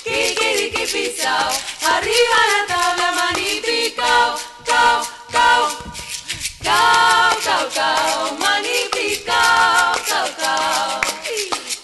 [0.04, 1.52] kikiriki-pisao.
[1.94, 3.08] Arriba la tabla,
[4.78, 5.62] maní picao, cao, cao.
[6.64, 11.00] Cao, cao, cao, maní picao, cao, cao.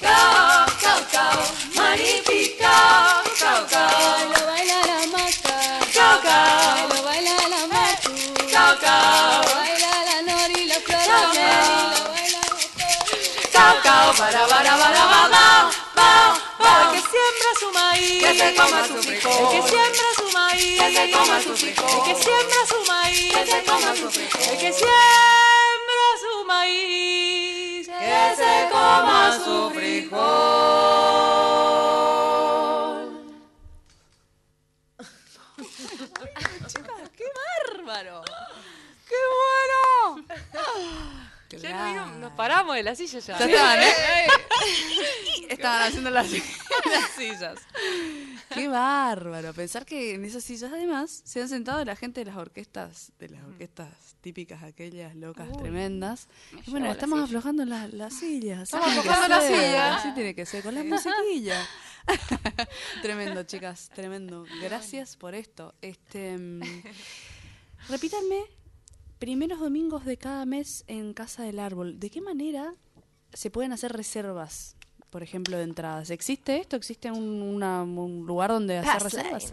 [0.01, 1.39] Cao, cao, cao,
[1.77, 3.99] maní picao, cao, cao.
[4.33, 5.57] Lo baila la maca,
[5.95, 6.89] Cao, cao.
[6.89, 8.13] lo baila la machu,
[8.53, 9.43] Cao, cao.
[9.43, 12.41] lo baila la nori, la flor, la meli, lo baila
[13.55, 16.11] Cao, cao, para, para, para, ba, ba.
[16.85, 19.51] El que siembra su maíz, Que se coma su frijol.
[19.51, 20.09] Que siembra
[20.55, 21.91] maíz, Que se coma su frijol.
[21.91, 24.43] El que siembra su maíz, Que se coma su frijol.
[24.43, 30.15] El que siembra su maíz, Que se coma su frijol.
[36.67, 38.23] Chicas, qué bárbaro.
[39.09, 41.14] ¡Qué bueno!
[41.69, 43.39] Ya nos, paramos de la silla ya.
[43.39, 44.27] Ya estaban, ¿eh?
[45.49, 47.59] Estaban haciendo las, las sillas.
[48.53, 49.53] Qué bárbaro.
[49.53, 53.29] Pensar que en esas sillas además se han sentado la gente de las orquestas, de
[53.29, 53.89] las orquestas
[54.21, 56.29] típicas aquellas locas Uy, tremendas.
[56.53, 58.61] me Y bueno, la estamos aflojando las las sillas.
[58.63, 59.97] así Estamos tiene que aflojando la ser, silla.
[59.97, 61.67] Así tiene que ser, con la musiquilla.
[63.03, 64.45] tremendo, chicas, tremendo.
[64.63, 65.75] Gracias por esto.
[65.83, 66.61] Este, mm,
[67.89, 68.45] repítanme,
[69.19, 71.99] primeros domingos de cada mes en Casa del Árbol.
[72.01, 72.75] ¿De qué manera
[73.33, 74.77] se pueden hacer reservas,
[75.11, 76.11] por ejemplo, de entradas?
[76.11, 76.77] ¿Existe esto?
[76.77, 79.53] ¿Existe un, una- un lugar donde hacer reservas?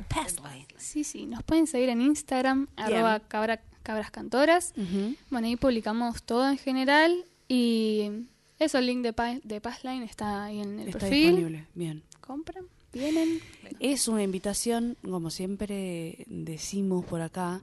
[0.78, 4.74] Sí, sí, nos pueden seguir en Instagram, arroba cabra- cabras cantoras.
[5.30, 8.10] Bueno, ahí publicamos todo en general y
[8.60, 11.26] eso, el link de, Pa- de Passline está ahí en el Está perfil.
[11.36, 11.68] disponible.
[11.74, 12.04] Bien.
[12.20, 13.40] Compran, vienen.
[13.80, 17.62] Es una invitación, como siempre decimos por acá,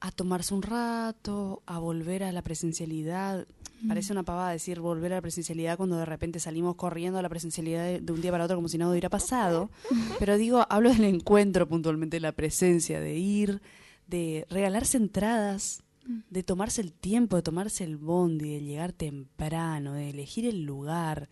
[0.00, 3.46] a tomarse un rato, a volver a la presencialidad.
[3.82, 3.88] Mm.
[3.88, 7.28] Parece una pavada decir volver a la presencialidad cuando de repente salimos corriendo a la
[7.28, 9.70] presencialidad de, de un día para otro como si nada hubiera pasado.
[10.18, 13.60] Pero digo, hablo del encuentro puntualmente, la presencia, de ir,
[14.06, 15.82] de regalarse entradas,
[16.30, 21.28] de tomarse el tiempo, de tomarse el bondi, de llegar temprano, de elegir el lugar,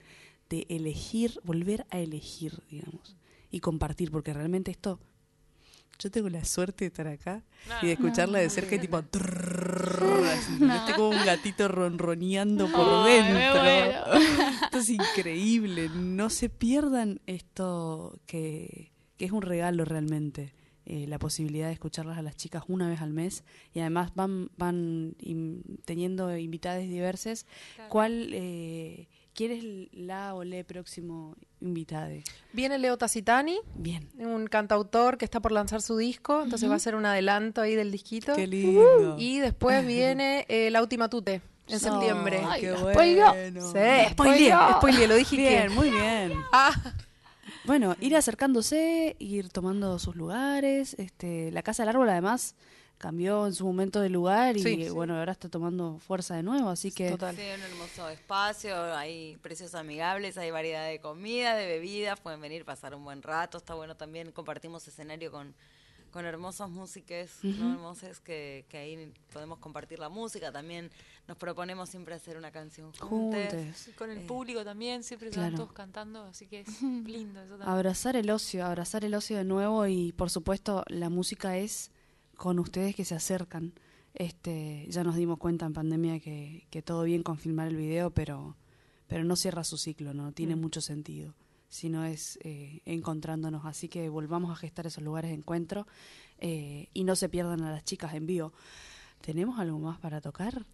[0.51, 3.17] de elegir, volver a elegir, digamos,
[3.51, 5.01] y compartir, porque realmente esto,
[5.99, 7.43] yo tengo la suerte de estar acá
[7.83, 13.63] y de escucharla de cerca y tipo, trrrr, así, como un gatito ronroneando por dentro.
[14.65, 20.53] Esto es increíble, no se pierdan esto que, que es un regalo realmente.
[20.89, 23.43] eh, la posibilidad de escucharlas a las chicas una vez al mes
[23.75, 25.17] y además van van
[25.85, 27.45] teniendo invitadas diversas.
[27.89, 32.25] ¿Cuál eh, quién es la o le próximo invitade?
[32.53, 34.09] Viene Leo Tacitani, Bien.
[34.19, 37.75] un cantautor que está por lanzar su disco, entonces va a ser un adelanto ahí
[37.75, 38.35] del disquito.
[38.35, 39.17] Qué lindo.
[39.19, 42.41] Y después viene eh, Lauti Matute en septiembre.
[42.49, 43.33] Ay, qué bueno.
[43.33, 44.11] Sí, Spoileé.
[44.11, 44.59] spoileó.
[44.79, 46.33] Spoileé, lo dije Bien, que- muy bien.
[46.53, 46.73] Ah.
[47.65, 50.95] Bueno, ir acercándose, ir tomando sus lugares.
[50.99, 52.55] Este, la Casa del Árbol, además,
[52.99, 54.85] cambió en su momento de lugar y Sí.
[54.85, 54.89] Sí.
[54.91, 57.09] bueno, ahora está tomando fuerza de nuevo, así que...
[57.09, 62.65] Sí, un hermoso espacio, hay precios amigables, hay variedad de comida, de bebidas, pueden venir,
[62.65, 65.55] pasar un buen rato, está bueno también, compartimos escenario con,
[66.11, 67.51] con hermosos músicos, ¿no?
[67.51, 67.73] Ujú.
[67.75, 70.91] hermosos que, que ahí podemos compartir la música, también
[71.29, 73.53] nos proponemos siempre hacer una canción juntos.
[73.99, 75.49] Con el público también, siempre Claro.
[75.49, 77.69] están todos cantando, así que es lindo eso también.
[77.69, 81.91] Abrazar el ocio, abrazar el ocio de nuevo y por supuesto la música es
[82.37, 83.73] con ustedes que se acercan.
[84.15, 88.11] Este, ya nos dimos cuenta en pandemia que, que todo bien con filmar el video,
[88.11, 88.57] pero,
[89.07, 90.61] pero no cierra su ciclo, no tiene Mm.
[90.61, 91.35] mucho sentido.
[91.69, 95.87] Sino es eh, encontrándonos, así que volvamos a gestar esos lugares de encuentro
[96.39, 98.53] eh, y no se pierdan a las chicas en vivo.
[99.21, 100.65] ¿Tenemos algo más para tocar?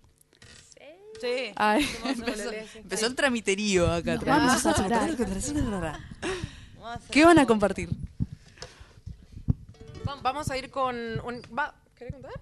[1.20, 1.52] Sí.
[1.56, 4.14] Ay, empezó, empezó el tramiterío acá.
[4.14, 4.62] Atrás.
[4.62, 5.98] vamos a
[7.10, 7.88] ¿Qué van a compartir?
[10.22, 11.42] Vamos a ir con un...
[11.56, 12.32] va- ¿Querés contar?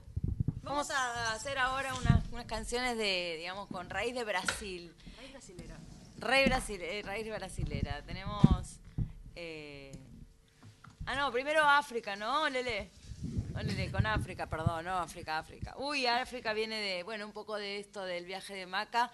[0.62, 4.94] Vamos a hacer ahora unas, unas canciones de, digamos, con raíz de Brasil.
[5.16, 5.76] Raíz brasilera.
[6.18, 8.02] Raíz, brasil, eh, raíz brasilera.
[8.02, 8.42] Tenemos...
[9.36, 9.92] eh,
[11.06, 12.90] Ah, no, primero África, ¿no, Lele?
[13.90, 15.74] Con África, perdón, no, África, África.
[15.76, 19.10] Uy, África viene de, bueno, un poco de esto del viaje de Maca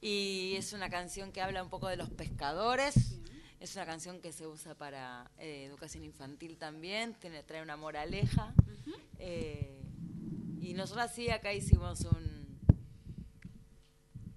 [0.00, 3.18] y es una canción que habla un poco de los pescadores.
[3.64, 8.54] Es una canción que se usa para eh, educación infantil también, tiene, trae una moraleja.
[9.18, 9.80] Eh,
[10.60, 12.58] y nosotros sí acá hicimos un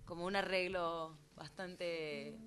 [0.05, 2.38] como un arreglo bastante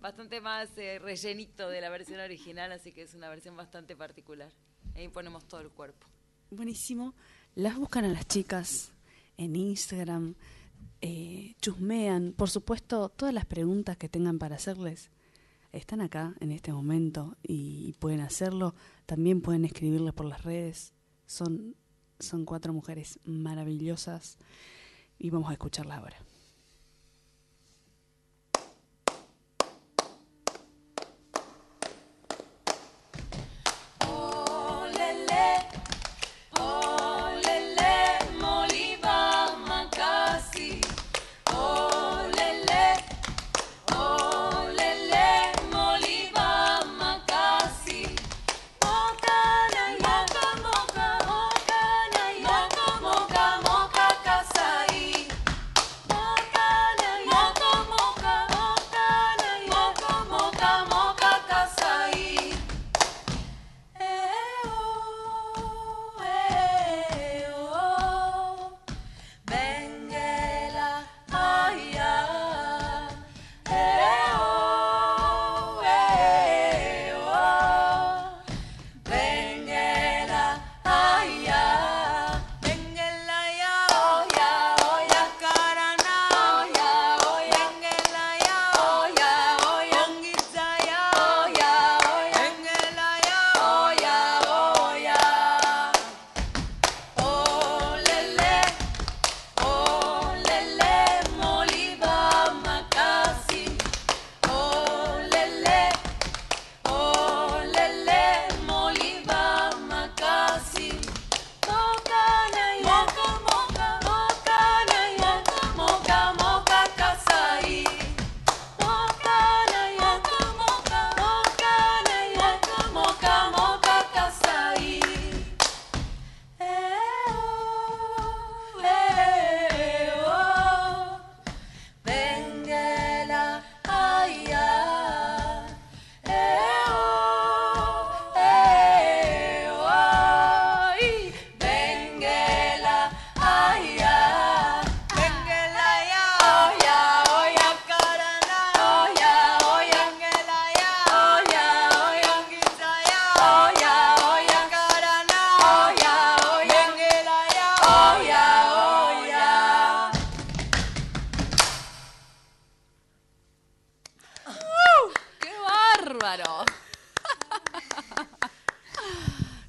[0.00, 4.50] bastante más eh, rellenito de la versión original, así que es una versión bastante particular.
[4.96, 6.08] Ahí ponemos todo el cuerpo.
[6.50, 7.14] Buenísimo.
[7.54, 8.90] Las buscan a las chicas
[9.36, 10.34] en Instagram,
[11.00, 12.32] eh, chusmean.
[12.32, 15.12] Por supuesto, todas las preguntas que tengan para hacerles
[15.74, 18.74] están acá en este momento y, pueden hacerlo.
[19.06, 20.92] También pueden escribirles por las redes.
[21.26, 21.76] Son,
[22.18, 24.38] son cuatro mujeres maravillosas
[25.18, 26.16] y vamos a escucharlas ahora.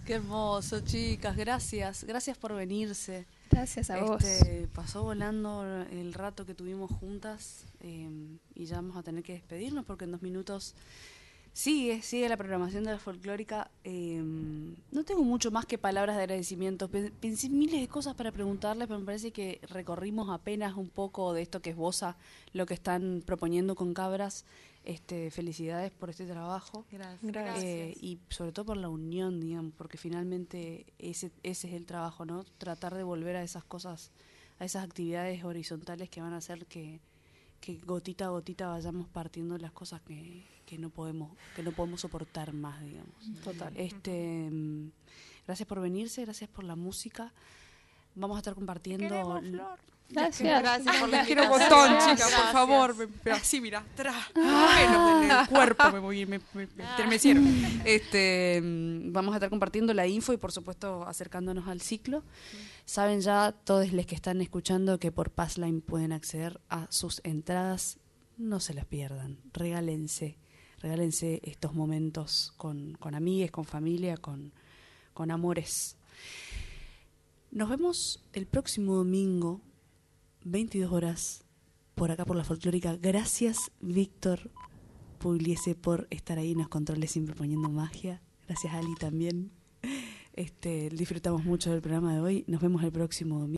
[0.06, 1.36] Qué hermoso, chicas.
[1.36, 2.04] Gracias.
[2.04, 3.26] Gracias por venirse.
[3.50, 4.24] Gracias a vos.
[4.24, 8.08] Este, Pasó volando el rato que tuvimos juntas eh,
[8.54, 10.76] y ya vamos a tener que despedirnos porque en dos minutos
[11.54, 13.72] sigue, sigue la programación de la folclórica.
[13.84, 14.22] Eh,
[14.92, 16.88] no tengo mucho más que palabras de agradecimiento.
[16.88, 21.34] Pe- Pensé miles de cosas para preguntarles, pero me parece que recorrimos apenas un poco
[21.34, 22.16] de esto que es Bosa,
[22.54, 24.46] lo que están proponiendo con Cabras.
[24.86, 26.86] Este, felicidades por este trabajo.
[26.92, 27.20] Gracias.
[27.24, 27.64] Gracias.
[27.64, 32.24] Eh, y sobre todo por la unión, digamos, porque finalmente ese, ese es el trabajo,
[32.24, 32.44] ¿no?
[32.60, 34.12] Tratar de volver a esas cosas,
[34.60, 37.02] a esas actividades horizontales que van a hacer que,
[37.62, 42.02] que gotita a gotita vayamos partiendo las cosas que, que no podemos, que no podemos
[42.02, 43.16] soportar más, digamos.
[43.44, 43.74] Total.
[43.76, 44.92] Este, mm,
[45.48, 47.34] gracias por venirse, gracias por la música.
[48.14, 49.08] Vamos a estar compartiendo.
[49.08, 49.80] queremos, Flor.
[50.10, 50.62] Gracias.
[50.62, 52.42] Gracias por la quiero un montón, chicas, Gracias.
[52.42, 52.96] por favor.
[52.96, 54.16] me- pero así, mira, atrás.
[54.36, 57.46] En el cuerpo me, voy- me, me- me estremecieron.
[57.86, 62.24] Este, mm, vamos a estar compartiendo la info y, por supuesto, acercándonos al ciclo.
[62.86, 67.98] Saben ya todos los que están escuchando que por Passline pueden acceder a sus entradas.
[68.38, 69.40] No se las pierdan.
[69.54, 70.38] Regálense.
[70.82, 74.54] Regálense estos momentos con, con amigues, con familia, con,
[75.14, 75.98] con amores.
[77.50, 79.62] Nos vemos el próximo domingo,
[80.46, 81.44] 22 horas,
[81.96, 82.96] por acá por la folclórica.
[82.96, 84.52] Gracias, Víctor
[85.18, 88.22] Pugliese, por estar ahí en los controles siempre poniendo magia.
[88.48, 89.52] Gracias, Ali, también.
[90.34, 92.44] Este, disfrutamos mucho del programa de hoy.
[92.48, 93.54] Nos vemos el próximo domingo.